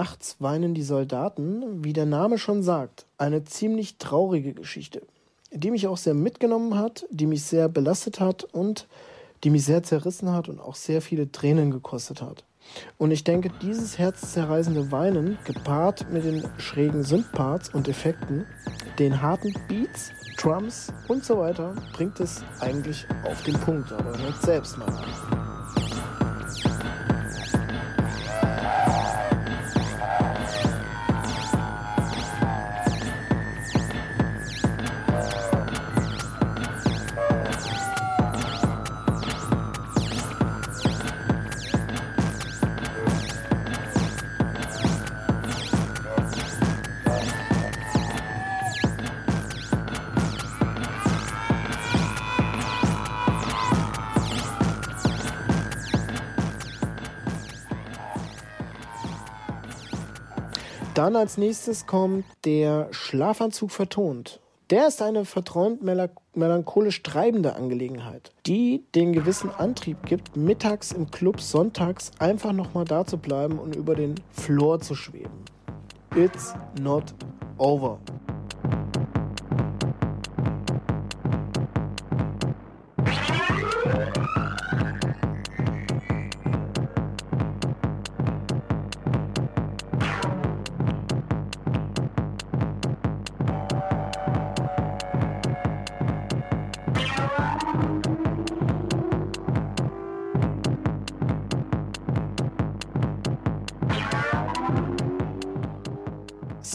Nachts 0.00 0.36
weinen 0.38 0.72
die 0.72 0.82
Soldaten, 0.82 1.84
wie 1.84 1.92
der 1.92 2.06
Name 2.06 2.38
schon 2.38 2.62
sagt, 2.62 3.04
eine 3.18 3.44
ziemlich 3.44 3.98
traurige 3.98 4.54
Geschichte, 4.54 5.02
die 5.52 5.70
mich 5.70 5.86
auch 5.88 5.98
sehr 5.98 6.14
mitgenommen 6.14 6.78
hat, 6.78 7.04
die 7.10 7.26
mich 7.26 7.42
sehr 7.42 7.68
belastet 7.68 8.18
hat 8.18 8.44
und 8.44 8.88
die 9.44 9.50
mich 9.50 9.66
sehr 9.66 9.82
zerrissen 9.82 10.32
hat 10.32 10.48
und 10.48 10.58
auch 10.58 10.74
sehr 10.74 11.02
viele 11.02 11.30
Tränen 11.30 11.70
gekostet 11.70 12.22
hat. 12.22 12.44
Und 12.96 13.10
ich 13.10 13.24
denke, 13.24 13.50
dieses 13.60 13.98
herzzerreißende 13.98 14.90
Weinen, 14.90 15.36
gepaart 15.44 16.10
mit 16.10 16.24
den 16.24 16.48
schrägen 16.56 17.02
Synthparts 17.02 17.68
und 17.68 17.86
Effekten, 17.86 18.46
den 18.98 19.20
harten 19.20 19.52
Beats, 19.68 20.12
Drums 20.38 20.94
und 21.08 21.26
so 21.26 21.36
weiter, 21.36 21.74
bringt 21.92 22.18
es 22.20 22.42
eigentlich 22.60 23.06
auf 23.26 23.42
den 23.42 23.60
Punkt. 23.60 23.92
Aber 23.92 24.16
hört 24.18 24.40
selbst 24.40 24.78
mal 24.78 24.88
an. 24.88 25.39
Dann 61.00 61.16
als 61.16 61.38
nächstes 61.38 61.86
kommt 61.86 62.26
der 62.44 62.88
Schlafanzug 62.90 63.70
vertont. 63.70 64.38
Der 64.68 64.86
ist 64.86 65.00
eine 65.00 65.24
verträumt 65.24 65.80
melancholisch 65.82 67.02
treibende 67.02 67.56
Angelegenheit, 67.56 68.32
die 68.44 68.84
den 68.94 69.14
gewissen 69.14 69.50
Antrieb 69.50 70.04
gibt, 70.04 70.36
mittags 70.36 70.92
im 70.92 71.10
Club 71.10 71.40
sonntags 71.40 72.10
einfach 72.18 72.52
nochmal 72.52 72.84
da 72.84 73.06
zu 73.06 73.16
bleiben 73.16 73.58
und 73.58 73.76
über 73.76 73.94
den 73.94 74.16
Floor 74.32 74.80
zu 74.80 74.94
schweben. 74.94 75.46
It's 76.14 76.52
not 76.78 77.14
over. 77.56 77.98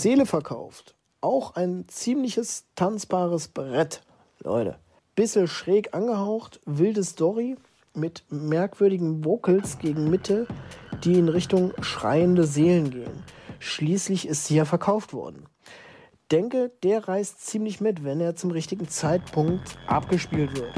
Seele 0.06 0.28
verkauft. 0.28 0.94
Auch 1.20 1.56
ein 1.56 1.86
ziemliches 1.88 2.66
tanzbares 2.76 3.48
Brett, 3.48 4.04
Leute. 4.38 4.78
Bisschen 5.16 5.48
schräg 5.48 5.96
angehaucht, 5.96 6.60
wilde 6.68 7.04
Story 7.04 7.56
mit 7.96 8.24
merkwürdigen 8.30 9.26
Vocals 9.26 9.80
gegen 9.80 10.12
Mitte, 10.12 10.46
die 11.04 11.18
in 11.18 11.28
Richtung 11.28 11.74
schreiende 11.82 12.44
Seelen 12.44 12.92
gehen. 12.92 13.24
Schließlich 13.58 14.28
ist 14.28 14.46
sie 14.46 14.58
ja 14.58 14.66
verkauft 14.66 15.12
worden. 15.12 15.48
Denke, 16.32 16.72
der 16.84 17.08
reißt 17.08 17.44
ziemlich 17.44 17.82
mit, 17.82 18.04
wenn 18.04 18.22
er 18.22 18.36
zum 18.36 18.52
richtigen 18.52 18.88
Zeitpunkt 18.88 19.76
abgespielt 19.88 20.56
wird. 20.56 20.74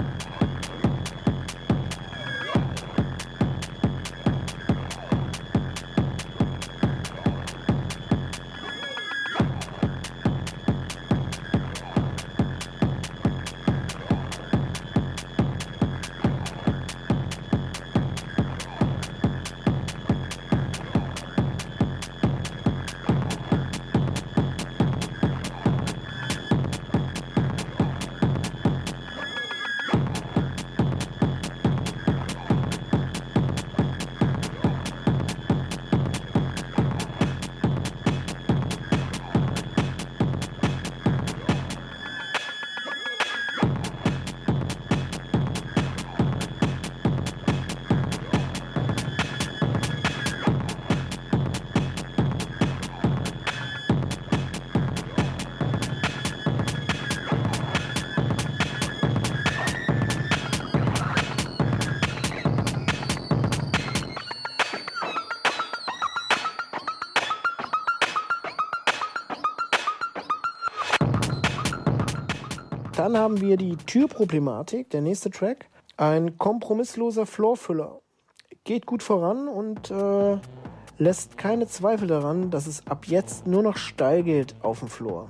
Haben 73.27 73.41
wir 73.41 73.57
die 73.57 73.75
Türproblematik, 73.75 74.89
der 74.89 75.01
nächste 75.01 75.29
Track. 75.29 75.65
Ein 75.97 76.37
kompromissloser 76.37 77.25
Floorfüller. 77.25 77.99
Geht 78.63 78.85
gut 78.85 79.03
voran 79.03 79.49
und 79.49 79.91
äh, 79.91 80.37
lässt 80.97 81.37
keine 81.37 81.67
Zweifel 81.67 82.07
daran, 82.07 82.51
dass 82.51 82.67
es 82.67 82.87
ab 82.87 83.05
jetzt 83.05 83.45
nur 83.45 83.63
noch 83.63 83.75
steil 83.75 84.23
geht 84.23 84.55
auf 84.61 84.79
dem 84.79 84.87
Floor. 84.87 85.27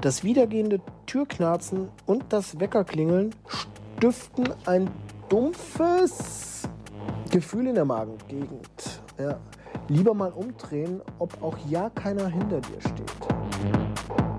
Das 0.00 0.24
wiedergehende 0.24 0.80
Türknarzen 1.04 1.90
und 2.06 2.24
das 2.30 2.60
Weckerklingeln 2.60 3.34
stiften 3.46 4.48
ein 4.64 4.88
dumpfes 5.28 6.62
Gefühl 7.30 7.66
in 7.66 7.74
der 7.74 7.84
Magengegend. 7.84 9.02
Ja. 9.18 9.38
Lieber 9.88 10.14
mal 10.14 10.32
umdrehen, 10.32 11.02
ob 11.18 11.42
auch 11.42 11.58
ja 11.68 11.90
keiner 11.90 12.28
hinter 12.28 12.62
dir 12.62 12.80
steht. 12.80 14.37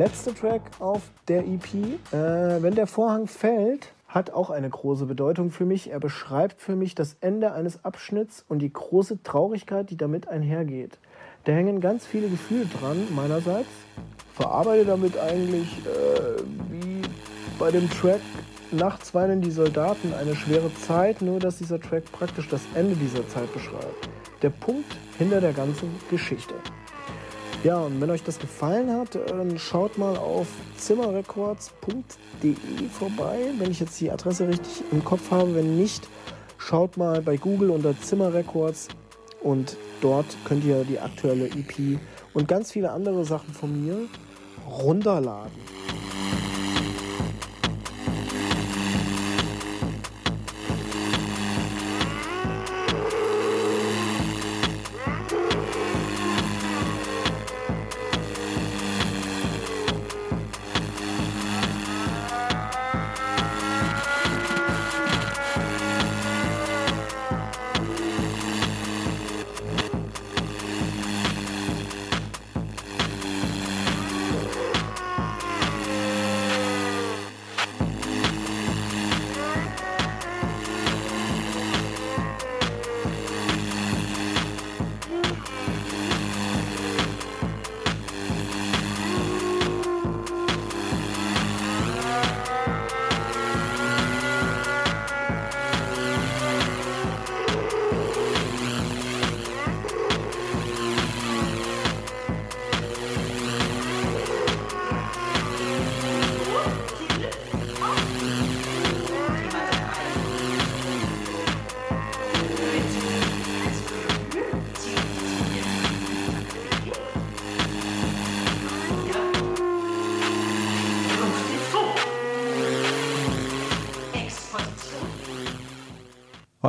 Letzte 0.00 0.34
Track 0.34 0.62
auf 0.78 1.02
der 1.28 1.40
EP, 1.40 1.74
äh, 1.74 2.62
wenn 2.62 2.74
der 2.74 2.86
Vorhang 2.86 3.26
fällt, 3.26 3.92
hat 4.08 4.30
auch 4.30 4.48
eine 4.48 4.70
große 4.70 5.04
Bedeutung 5.04 5.50
für 5.50 5.66
mich. 5.66 5.90
Er 5.90 6.00
beschreibt 6.00 6.62
für 6.62 6.74
mich 6.74 6.94
das 6.94 7.18
Ende 7.20 7.52
eines 7.52 7.84
Abschnitts 7.84 8.42
und 8.48 8.60
die 8.60 8.72
große 8.72 9.22
Traurigkeit, 9.22 9.90
die 9.90 9.98
damit 9.98 10.26
einhergeht. 10.26 10.98
Da 11.44 11.52
hängen 11.52 11.82
ganz 11.82 12.06
viele 12.06 12.28
Gefühle 12.28 12.64
dran, 12.64 13.08
meinerseits. 13.14 13.68
Verarbeite 14.32 14.86
damit 14.86 15.18
eigentlich, 15.18 15.68
äh, 15.84 16.42
wie 16.70 17.02
bei 17.58 17.70
dem 17.70 17.90
Track 17.90 18.22
Nachts 18.72 19.14
weinen 19.14 19.42
die 19.42 19.50
Soldaten 19.50 20.14
eine 20.14 20.36
schwere 20.36 20.72
Zeit, 20.72 21.20
nur 21.22 21.40
dass 21.40 21.58
dieser 21.58 21.80
Track 21.80 22.04
praktisch 22.12 22.48
das 22.48 22.62
Ende 22.74 22.94
dieser 22.94 23.28
Zeit 23.28 23.52
beschreibt. 23.52 24.08
Der 24.42 24.50
Punkt 24.50 24.96
hinter 25.18 25.40
der 25.40 25.52
ganzen 25.52 25.90
Geschichte. 26.08 26.54
Ja, 27.62 27.78
und 27.78 28.00
wenn 28.00 28.10
euch 28.10 28.22
das 28.22 28.38
gefallen 28.38 28.90
hat, 28.90 29.16
dann 29.28 29.58
schaut 29.58 29.98
mal 29.98 30.16
auf 30.16 30.46
zimmerrecords.de 30.78 32.54
vorbei, 32.90 33.38
wenn 33.58 33.70
ich 33.70 33.80
jetzt 33.80 34.00
die 34.00 34.10
Adresse 34.10 34.48
richtig 34.48 34.82
im 34.90 35.04
Kopf 35.04 35.30
habe. 35.30 35.54
Wenn 35.54 35.76
nicht, 35.76 36.08
schaut 36.56 36.96
mal 36.96 37.20
bei 37.20 37.36
Google 37.36 37.68
unter 37.70 37.98
Zimmerrecords 38.00 38.88
und 39.42 39.76
dort 40.00 40.24
könnt 40.46 40.64
ihr 40.64 40.84
die 40.84 40.98
aktuelle 40.98 41.48
EP 41.48 41.98
und 42.32 42.48
ganz 42.48 42.72
viele 42.72 42.92
andere 42.92 43.26
Sachen 43.26 43.52
von 43.52 43.84
mir 43.84 44.08
runterladen. 44.66 45.52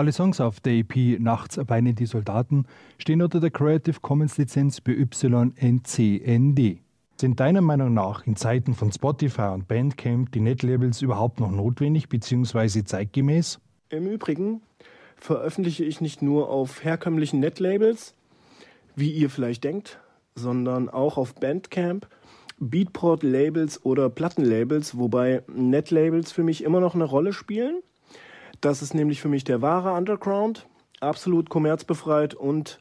Alle 0.02 0.14
Songs 0.14 0.42
auf 0.42 0.60
der 0.60 0.74
EP 0.74 1.20
Nachts 1.20 1.60
weinen 1.68 1.94
die 1.94 2.08
Soldaten 2.08 2.66
stehen 2.98 3.22
unter 3.22 3.40
der 3.40 3.52
Creative 3.52 4.00
Commons 4.02 4.36
Lizenz 4.40 4.82
BY-NC-ND. 4.82 6.60
Sind 7.18 7.40
deiner 7.40 7.62
Meinung 7.62 7.94
nach 7.94 8.26
in 8.26 8.36
Zeiten 8.36 8.74
von 8.74 8.92
Spotify 8.92 9.50
und 9.54 9.68
Bandcamp 9.68 10.32
die 10.32 10.40
Netlabels 10.40 11.04
überhaupt 11.04 11.40
noch 11.40 11.52
notwendig 11.52 12.10
bzw. 12.10 12.84
zeitgemäß? 12.84 13.60
Im 13.90 14.08
Übrigen 14.08 14.64
veröffentliche 15.18 15.84
ich 15.84 16.02
nicht 16.02 16.24
nur 16.24 16.50
auf 16.50 16.84
herkömmlichen 16.84 17.40
Netlabels, 17.40 18.16
wie 18.96 19.12
ihr 19.12 19.30
vielleicht 19.30 19.64
denkt, 19.64 20.00
sondern 20.34 20.90
auch 20.90 21.18
auf 21.18 21.36
Bandcamp, 21.36 22.08
Beatport-Labels 22.58 23.86
oder 23.86 24.10
Plattenlabels, 24.10 24.98
wobei 24.98 25.44
Netlabels 25.48 26.32
für 26.32 26.42
mich 26.42 26.64
immer 26.64 26.80
noch 26.80 26.96
eine 26.96 27.04
Rolle 27.04 27.34
spielen. 27.34 27.84
Das 28.62 28.84
ist 28.84 28.94
nämlich 28.94 29.22
für 29.22 29.28
mich 29.28 29.44
der 29.44 29.64
wahre 29.64 29.94
Underground, 29.94 30.68
absolut 31.00 31.50
kommerzbefreit 31.50 32.36
und 32.36 32.80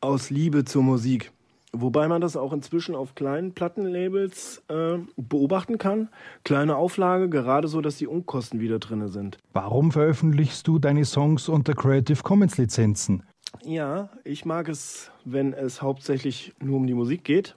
aus 0.00 0.30
Liebe 0.30 0.64
zur 0.64 0.82
Musik. 0.82 1.30
Wobei 1.72 2.08
man 2.08 2.20
das 2.20 2.36
auch 2.36 2.52
inzwischen 2.52 2.94
auf 2.94 3.14
kleinen 3.14 3.52
Plattenlabels 3.52 4.62
äh, 4.68 4.98
beobachten 5.16 5.76
kann. 5.76 6.08
Kleine 6.44 6.76
Auflage, 6.76 7.28
gerade 7.28 7.68
so, 7.68 7.80
dass 7.80 7.96
die 7.96 8.06
Unkosten 8.06 8.60
wieder 8.60 8.78
drin 8.78 9.08
sind. 9.08 9.38
Warum 9.52 9.92
veröffentlichst 9.92 10.66
du 10.66 10.78
deine 10.78 11.04
Songs 11.04 11.48
unter 11.48 11.74
Creative 11.74 12.22
Commons 12.22 12.56
Lizenzen? 12.56 13.24
Ja, 13.62 14.08
ich 14.24 14.44
mag 14.44 14.68
es, 14.68 15.10
wenn 15.24 15.52
es 15.52 15.82
hauptsächlich 15.82 16.54
nur 16.60 16.76
um 16.76 16.86
die 16.86 16.94
Musik 16.94 17.24
geht. 17.24 17.56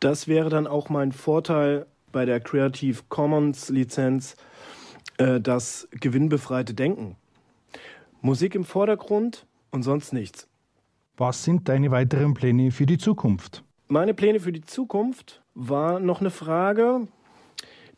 Das 0.00 0.28
wäre 0.28 0.50
dann 0.50 0.66
auch 0.66 0.88
mein 0.88 1.12
Vorteil 1.12 1.86
bei 2.12 2.24
der 2.24 2.40
Creative 2.40 2.98
Commons 3.08 3.68
Lizenz, 3.68 4.36
äh, 5.20 5.40
das 5.40 5.88
gewinnbefreite 5.92 6.74
Denken. 6.74 7.16
Musik 8.22 8.54
im 8.54 8.64
Vordergrund 8.64 9.46
und 9.70 9.82
sonst 9.82 10.12
nichts. 10.12 10.48
Was 11.16 11.44
sind 11.44 11.68
deine 11.68 11.90
weiteren 11.90 12.34
Pläne 12.34 12.70
für 12.70 12.86
die 12.86 12.98
Zukunft? 12.98 13.62
Meine 13.88 14.14
Pläne 14.14 14.40
für 14.40 14.52
die 14.52 14.62
Zukunft 14.62 15.42
war 15.54 16.00
noch 16.00 16.20
eine 16.20 16.30
Frage, 16.30 17.08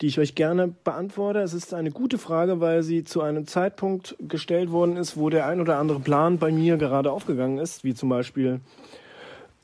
die 0.00 0.06
ich 0.06 0.18
euch 0.18 0.34
gerne 0.34 0.68
beantworte. 0.68 1.40
Es 1.40 1.54
ist 1.54 1.74
eine 1.74 1.92
gute 1.92 2.18
Frage, 2.18 2.60
weil 2.60 2.82
sie 2.82 3.04
zu 3.04 3.22
einem 3.22 3.46
Zeitpunkt 3.46 4.16
gestellt 4.20 4.72
worden 4.72 4.96
ist, 4.96 5.16
wo 5.16 5.30
der 5.30 5.46
ein 5.46 5.60
oder 5.60 5.78
andere 5.78 6.00
Plan 6.00 6.38
bei 6.38 6.50
mir 6.50 6.76
gerade 6.76 7.12
aufgegangen 7.12 7.58
ist, 7.58 7.84
wie 7.84 7.94
zum 7.94 8.08
Beispiel 8.08 8.60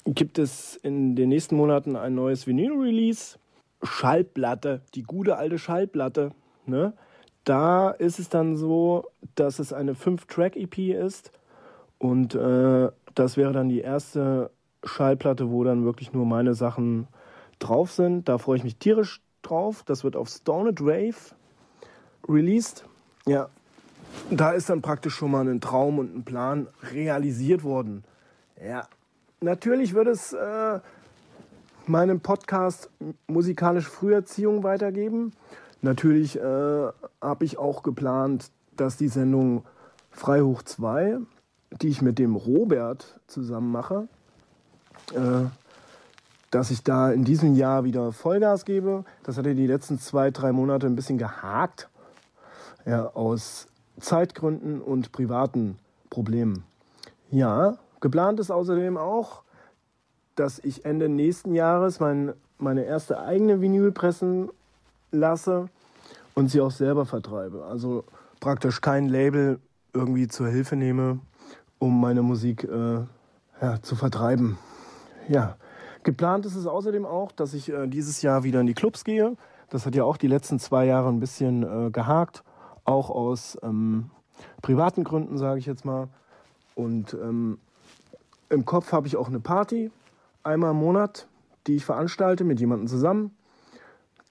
gibt 0.04 0.38
es 0.38 0.76
in 0.76 1.16
den 1.16 1.28
nächsten 1.28 1.56
Monaten 1.56 1.96
ein 1.96 2.14
neues 2.14 2.46
Vinyl-Release, 2.46 3.38
Schallplatte, 3.82 4.82
die 4.94 5.02
gute 5.02 5.36
alte 5.36 5.58
Schallplatte. 5.58 6.30
Ne? 6.66 6.92
Da 7.48 7.90
ist 7.92 8.18
es 8.18 8.28
dann 8.28 8.58
so, 8.58 9.06
dass 9.34 9.58
es 9.58 9.72
eine 9.72 9.94
5-Track-EP 9.94 10.94
ist 10.94 11.32
und 11.96 12.34
äh, 12.34 12.90
das 13.14 13.38
wäre 13.38 13.54
dann 13.54 13.70
die 13.70 13.80
erste 13.80 14.50
Schallplatte, 14.84 15.50
wo 15.50 15.64
dann 15.64 15.82
wirklich 15.86 16.12
nur 16.12 16.26
meine 16.26 16.52
Sachen 16.52 17.08
drauf 17.58 17.90
sind. 17.90 18.28
Da 18.28 18.36
freue 18.36 18.58
ich 18.58 18.64
mich 18.64 18.76
tierisch 18.76 19.22
drauf. 19.40 19.82
Das 19.86 20.04
wird 20.04 20.14
auf 20.14 20.28
Stoned 20.28 20.82
Wave 20.82 21.34
released. 22.28 22.84
Ja, 23.26 23.48
da 24.30 24.50
ist 24.50 24.68
dann 24.68 24.82
praktisch 24.82 25.14
schon 25.14 25.30
mal 25.30 25.48
ein 25.48 25.62
Traum 25.62 25.98
und 25.98 26.14
ein 26.14 26.24
Plan 26.24 26.66
realisiert 26.92 27.64
worden. 27.64 28.04
Ja, 28.62 28.86
natürlich 29.40 29.94
wird 29.94 30.08
es 30.08 30.34
äh, 30.34 30.80
meinen 31.86 32.20
Podcast 32.20 32.90
musikalische 33.26 33.88
Früherziehung 33.88 34.64
weitergeben. 34.64 35.32
Natürlich 35.80 36.36
äh, 36.38 36.42
habe 37.20 37.44
ich 37.44 37.58
auch 37.58 37.82
geplant, 37.82 38.50
dass 38.76 38.96
die 38.96 39.08
Sendung 39.08 39.64
Frei 40.10 40.40
hoch 40.40 40.62
2, 40.62 41.18
die 41.80 41.88
ich 41.88 42.02
mit 42.02 42.18
dem 42.18 42.34
Robert 42.34 43.20
zusammen 43.26 43.70
mache, 43.70 44.08
äh, 45.14 45.44
dass 46.50 46.70
ich 46.70 46.82
da 46.82 47.12
in 47.12 47.24
diesem 47.24 47.54
Jahr 47.54 47.84
wieder 47.84 48.12
Vollgas 48.12 48.64
gebe. 48.64 49.04
Das 49.22 49.36
hatte 49.36 49.54
die 49.54 49.66
letzten 49.66 49.98
zwei, 50.00 50.30
drei 50.30 50.52
Monate 50.52 50.86
ein 50.86 50.96
bisschen 50.96 51.18
gehakt. 51.18 51.88
Ja, 52.86 53.08
aus 53.14 53.66
Zeitgründen 54.00 54.80
und 54.80 55.12
privaten 55.12 55.78
Problemen. 56.08 56.64
Ja, 57.30 57.76
geplant 58.00 58.40
ist 58.40 58.50
außerdem 58.50 58.96
auch, 58.96 59.42
dass 60.36 60.58
ich 60.60 60.84
Ende 60.84 61.08
nächsten 61.08 61.54
Jahres 61.54 62.00
mein, 62.00 62.32
meine 62.56 62.84
erste 62.84 63.20
eigene 63.20 63.60
Vinyl 63.60 63.92
pressen 63.92 64.48
lasse 65.10 65.68
und 66.34 66.50
sie 66.50 66.60
auch 66.60 66.70
selber 66.70 67.06
vertreibe. 67.06 67.64
Also 67.64 68.04
praktisch 68.40 68.80
kein 68.80 69.08
Label 69.08 69.60
irgendwie 69.92 70.28
zur 70.28 70.48
Hilfe 70.48 70.76
nehme, 70.76 71.20
um 71.78 72.00
meine 72.00 72.22
Musik 72.22 72.64
äh, 72.64 73.00
ja, 73.60 73.82
zu 73.82 73.96
vertreiben. 73.96 74.58
Ja, 75.28 75.56
geplant 76.02 76.46
ist 76.46 76.54
es 76.54 76.66
außerdem 76.66 77.04
auch, 77.04 77.32
dass 77.32 77.54
ich 77.54 77.70
äh, 77.70 77.86
dieses 77.86 78.22
Jahr 78.22 78.44
wieder 78.44 78.60
in 78.60 78.66
die 78.66 78.74
Clubs 78.74 79.04
gehe. 79.04 79.36
Das 79.70 79.84
hat 79.84 79.94
ja 79.94 80.04
auch 80.04 80.16
die 80.16 80.28
letzten 80.28 80.58
zwei 80.58 80.86
Jahre 80.86 81.08
ein 81.08 81.20
bisschen 81.20 81.62
äh, 81.62 81.90
gehakt, 81.90 82.42
auch 82.84 83.10
aus 83.10 83.58
ähm, 83.62 84.10
privaten 84.62 85.04
Gründen, 85.04 85.36
sage 85.36 85.58
ich 85.58 85.66
jetzt 85.66 85.84
mal. 85.84 86.08
Und 86.74 87.14
ähm, 87.14 87.58
im 88.48 88.64
Kopf 88.64 88.92
habe 88.92 89.06
ich 89.06 89.16
auch 89.16 89.28
eine 89.28 89.40
Party, 89.40 89.90
einmal 90.42 90.70
im 90.70 90.78
Monat, 90.78 91.26
die 91.66 91.76
ich 91.76 91.84
veranstalte 91.84 92.44
mit 92.44 92.60
jemandem 92.60 92.86
zusammen, 92.86 93.36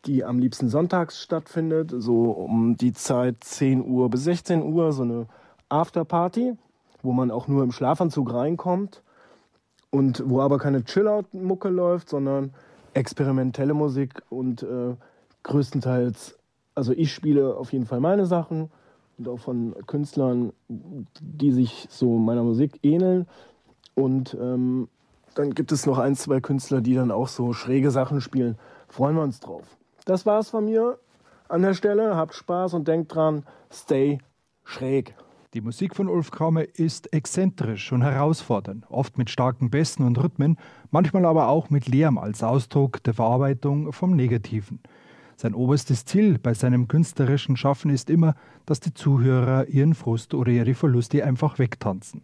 die 0.08 0.24
am 0.24 0.40
liebsten 0.40 0.70
sonntags 0.70 1.22
stattfindet, 1.22 1.94
so 1.96 2.32
um 2.32 2.78
die 2.78 2.94
Zeit 2.94 3.44
10 3.44 3.86
Uhr 3.86 4.10
bis 4.10 4.24
16 4.24 4.64
Uhr, 4.64 4.92
so 4.94 5.04
eine 5.04 5.28
Afterparty, 5.70 6.58
wo 7.04 7.12
man 7.12 7.30
auch 7.30 7.48
nur 7.48 7.64
im 7.64 7.72
Schlafanzug 7.72 8.34
reinkommt 8.34 9.04
und 9.90 10.24
wo 10.26 10.42
aber 10.42 10.58
keine 10.58 10.84
Chillout-Mucke 10.84 11.70
läuft, 11.70 12.10
sondern 12.10 12.54
experimentelle 12.94 13.74
Musik 13.74 14.24
und 14.30 14.64
äh, 14.64 14.96
größtenteils, 15.44 16.38
also 16.74 16.94
ich 16.94 17.14
spiele 17.14 17.56
auf 17.56 17.74
jeden 17.74 17.86
Fall 17.86 18.00
meine 18.00 18.26
Sachen 18.26 18.70
und 19.18 19.28
auch 19.28 19.40
von 19.40 19.76
Künstlern, 19.88 20.54
die 20.68 21.52
sich 21.52 21.88
so 21.90 22.18
meiner 22.18 22.44
Musik 22.44 22.80
ähneln. 22.84 23.28
Und 23.96 24.38
ähm, 24.40 24.88
dann 25.36 25.54
gibt 25.54 25.72
es 25.72 25.86
noch 25.86 25.98
ein, 25.98 26.16
zwei 26.16 26.40
Künstler, 26.40 26.82
die 26.82 26.96
dann 26.96 27.12
auch 27.12 27.28
so 27.28 27.54
schräge 27.54 27.92
Sachen 27.92 28.22
spielen. 28.22 28.58
Freuen 28.88 29.16
wir 29.16 29.24
uns 29.24 29.40
drauf. 29.40 29.78
Das 30.08 30.26
war's 30.26 30.50
von 30.50 30.64
mir 30.64 31.00
an 31.50 31.62
der 31.64 31.74
Stelle. 31.74 32.16
Habt 32.16 32.34
Spaß 32.34 32.74
und 32.76 32.88
denkt 32.88 33.14
dran, 33.14 33.44
stay 33.70 34.20
schräg. 34.64 35.14
Die 35.54 35.60
Musik 35.60 35.98
von 35.98 36.08
Ulf 36.08 36.32
Kramer 36.32 36.64
ist 36.64 37.12
exzentrisch 37.12 37.92
und 37.92 38.04
herausfordernd, 38.04 38.86
oft 38.90 39.18
mit 39.18 39.30
starken 39.30 39.70
Bässen 39.70 40.06
und 40.06 40.18
Rhythmen, 40.18 40.58
manchmal 40.92 41.26
aber 41.26 41.50
auch 41.50 41.70
mit 41.70 41.90
Lärm 41.90 42.18
als 42.18 42.42
Ausdruck 42.42 43.04
der 43.04 43.16
Verarbeitung 43.16 43.92
vom 43.92 44.16
Negativen. 44.16 44.80
Sein 45.36 45.54
oberstes 45.54 46.06
Ziel 46.06 46.40
bei 46.40 46.54
seinem 46.54 46.88
künstlerischen 46.88 47.58
Schaffen 47.58 47.92
ist 47.92 48.10
immer, 48.10 48.36
dass 48.66 48.80
die 48.80 48.94
Zuhörer 48.94 49.68
ihren 49.68 49.94
Frust 49.94 50.34
oder 50.34 50.52
ihre 50.52 50.74
Verluste 50.74 51.26
einfach 51.26 51.60
wegtanzen. 51.60 52.22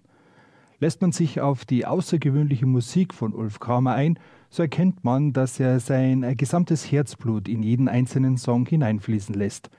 Lässt 0.79 1.01
man 1.01 1.11
sich 1.11 1.41
auf 1.41 1.65
die 1.65 1.85
außergewöhnliche 1.85 2.65
Musik 2.65 3.13
von 3.13 3.33
Ulf 3.33 3.59
Kramer 3.59 3.93
ein, 3.93 4.17
so 4.53 4.61
erkennt 4.61 5.03
man, 5.03 5.33
dass 5.33 5.59
er 5.59 5.79
sein 5.79 6.37
gesamtes 6.37 6.91
Herzblut 6.91 7.47
in 7.47 7.63
jeden 7.63 7.87
einzelnen 7.87 8.37
Song 8.37 8.67
hineinfließen 8.67 9.33
lässt. 9.33 9.71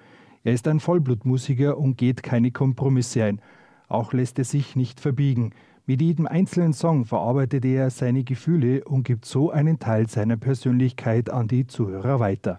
Er 0.43 0.53
ist 0.53 0.67
ein 0.67 0.81
Vollblutmusiker 0.81 1.79
und 1.79 1.97
geht 1.97 2.25
keine 2.25 2.51
Kompromisse 2.51 3.23
ein. 3.23 3.41
Auch 3.87 4.13
lässt 4.13 4.37
er 4.41 4.45
sich 4.45 4.75
nicht 4.75 4.99
verbiegen. 4.99 5.53
Mit 5.87 6.03
jedem 6.03 6.27
einzelnen 6.27 6.73
Song 6.73 7.05
verarbeitet 7.05 7.65
er 7.65 7.89
seine 7.91 8.25
Gefühle 8.25 8.83
und 8.83 9.05
gibt 9.05 9.27
so 9.27 9.53
einen 9.53 9.79
Teil 9.79 10.09
seiner 10.09 10.37
Persönlichkeit 10.37 11.31
an 11.31 11.47
die 11.47 11.69
Zuhörer 11.69 12.19
weiter. 12.19 12.59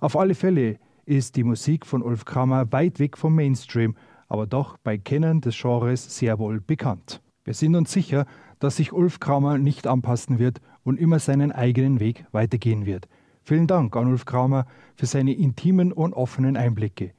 Auf 0.00 0.16
alle 0.16 0.34
Fälle 0.34 0.78
ist 1.04 1.36
die 1.36 1.44
Musik 1.44 1.86
von 1.86 2.02
Ulf 2.02 2.24
Kramer 2.24 2.72
weit 2.72 2.98
weg 2.98 3.16
vom 3.16 3.36
Mainstream, 3.36 3.94
aber 4.26 4.48
doch 4.48 4.78
bei 4.78 4.98
Kennern 4.98 5.42
des 5.42 5.56
Genres 5.56 6.18
sehr 6.18 6.40
wohl 6.40 6.60
bekannt. 6.60 7.22
Wir 7.44 7.54
sind 7.54 7.76
uns 7.76 7.92
sicher, 7.92 8.26
dass 8.58 8.78
sich 8.78 8.92
Ulf 8.92 9.20
Kramer 9.20 9.58
nicht 9.58 9.86
anpassen 9.86 10.40
wird 10.40 10.60
und 10.86 11.00
immer 11.00 11.18
seinen 11.18 11.50
eigenen 11.50 11.98
Weg 12.00 12.24
weitergehen 12.30 12.86
wird. 12.86 13.08
Vielen 13.42 13.66
Dank 13.66 13.94
an 13.96 14.06
Ulf 14.06 14.24
Kramer 14.24 14.66
für 14.94 15.06
seine 15.06 15.34
intimen 15.34 15.92
und 15.92 16.14
offenen 16.14 16.56
Einblicke. 16.56 17.12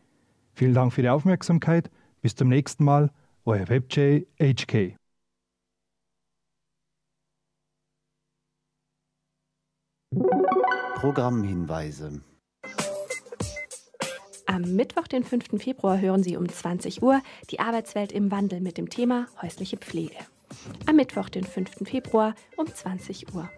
Vielen 0.53 0.73
Dank 0.73 0.93
für 0.93 1.01
die 1.01 1.09
Aufmerksamkeit. 1.09 1.91
Bis 2.21 2.33
zum 2.33 2.47
nächsten 2.47 2.83
Mal. 2.83 3.11
Euer 3.45 3.67
WebJ 3.69 4.23
HK. 4.41 4.95
Programmhinweise. 10.95 12.21
Am 14.47 14.61
Mittwoch, 14.61 15.07
den 15.07 15.23
5. 15.23 15.61
Februar, 15.61 15.99
hören 15.99 16.23
Sie 16.23 16.37
um 16.37 16.47
20 16.47 17.03
Uhr 17.03 17.21
die 17.51 17.59
Arbeitswelt 17.59 18.13
im 18.13 18.31
Wandel 18.31 18.61
mit 18.61 18.77
dem 18.77 18.89
Thema 18.89 19.27
häusliche 19.41 19.77
Pflege. 19.77 20.15
Am 20.85 20.95
Mittwoch, 20.95 21.29
den 21.29 21.43
5. 21.43 21.87
Februar 21.87 22.35
um 22.55 22.67
20 22.67 23.33
Uhr. 23.33 23.49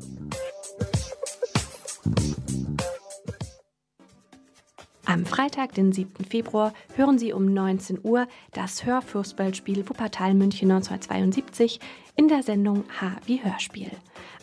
Am 5.06 5.26
Freitag, 5.26 5.74
den 5.74 5.92
7. 5.92 6.24
Februar, 6.24 6.72
hören 6.96 7.18
Sie 7.18 7.34
um 7.34 7.52
19 7.52 8.00
Uhr 8.04 8.28
das 8.54 8.86
Hörfußballspiel 8.86 9.90
Wuppertal 9.90 10.36
München 10.36 10.70
1972 10.72 11.80
in 12.16 12.28
der 12.28 12.44
Sendung 12.44 12.84
H 13.02 13.18
wie 13.26 13.44
Hörspiel. 13.44 13.92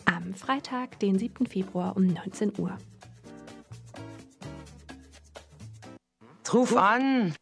Am 0.03 0.33
Freitag, 0.33 0.99
den 0.99 1.17
7. 1.17 1.45
Februar 1.45 1.95
um 1.95 2.07
19 2.07 2.53
Uhr. 2.59 2.77
Ruf 6.53 6.75
an. 6.75 7.33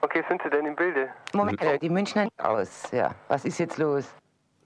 Okay, 0.00 0.22
sind 0.28 0.40
Sie 0.42 0.50
denn 0.50 0.66
im 0.66 0.76
Bilde? 0.76 1.08
Moment, 1.32 1.60
die 1.82 1.88
Münchner 1.88 2.28
aus. 2.38 2.84
Ja, 2.92 3.14
was 3.28 3.44
ist 3.44 3.58
jetzt 3.58 3.78
los? 3.78 4.14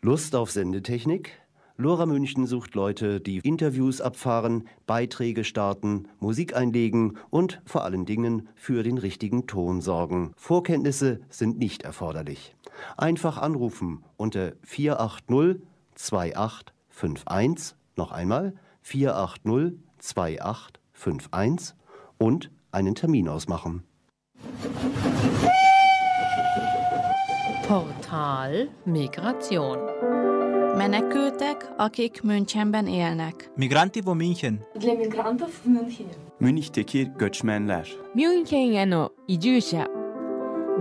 Lust 0.00 0.36
auf 0.36 0.52
Sendetechnik? 0.52 1.32
Lora 1.76 2.06
München 2.06 2.46
sucht 2.46 2.76
Leute, 2.76 3.20
die 3.20 3.38
Interviews 3.38 4.00
abfahren, 4.00 4.68
Beiträge 4.86 5.42
starten, 5.42 6.06
Musik 6.20 6.54
einlegen 6.54 7.18
und 7.30 7.60
vor 7.64 7.84
allen 7.84 8.06
Dingen 8.06 8.48
für 8.54 8.84
den 8.84 8.98
richtigen 8.98 9.48
Ton 9.48 9.80
sorgen. 9.80 10.32
Vorkenntnisse 10.36 11.20
sind 11.30 11.58
nicht 11.58 11.82
erforderlich. 11.82 12.54
Einfach 12.96 13.38
anrufen 13.38 14.04
unter 14.16 14.52
480 14.62 15.62
2851, 15.96 17.76
noch 17.96 18.12
einmal 18.12 18.54
480 18.82 19.80
2851 19.98 21.74
und 22.18 22.52
einen 22.70 22.94
Termin 22.94 23.28
ausmachen. 23.28 23.82
Portal 28.07 28.67
Migration. 28.85 29.77
Menekültek, 30.77 31.57
akik 31.77 32.23
Münchenben 32.23 32.85
élnek. 32.85 33.49
Migranti 33.57 34.01
vo 34.05 34.15
München. 34.15 34.59
Для 34.75 34.93
мігрантів 34.93 35.47
в 35.65 35.69
Мюнхені. 35.69 36.13
Münchteki 36.39 37.11
göçmenler. 37.19 37.87
München 38.15 39.09
İdüşe. 39.27 39.87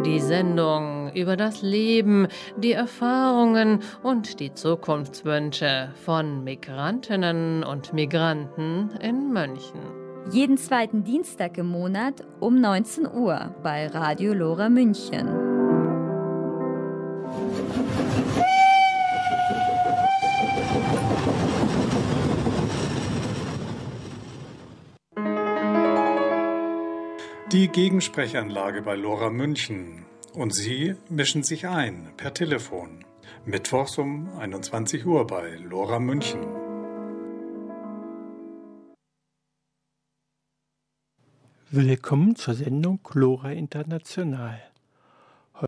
Die 0.04 0.20
Sendung 0.20 1.12
über 1.14 1.38
das 1.38 1.62
Leben, 1.62 2.28
die 2.62 2.72
Erfahrungen 2.72 3.80
und 4.02 4.40
die 4.40 4.54
Zukunftswünsche 4.54 5.88
von 6.06 6.44
Migrantinnen 6.44 7.64
und 7.64 7.92
Migranten 7.92 8.90
in 9.00 9.32
München. 9.32 9.82
Jeden 10.32 10.56
zweiten 10.56 11.04
Dienstag 11.04 11.58
im 11.58 11.66
Monat 11.66 12.14
um 12.40 12.60
19 12.60 13.06
Uhr 13.06 13.54
bei 13.62 13.88
Radio 13.88 14.32
Lora 14.34 14.68
München. 14.68 15.45
Die 27.53 27.69
Gegensprechanlage 27.69 28.81
bei 28.81 28.95
Lora 28.97 29.29
München. 29.29 30.05
Und 30.33 30.53
Sie 30.53 30.95
mischen 31.07 31.43
sich 31.43 31.65
ein 31.65 32.11
per 32.17 32.33
Telefon. 32.33 33.05
Mittwochs 33.45 33.97
um 33.97 34.27
21 34.37 35.05
Uhr 35.05 35.25
bei 35.25 35.55
Lora 35.55 35.97
München. 35.97 36.41
Willkommen 41.71 42.35
zur 42.35 42.53
Sendung 42.53 42.99
Lora 43.13 43.53
International. 43.53 44.61
Heu 45.61 45.67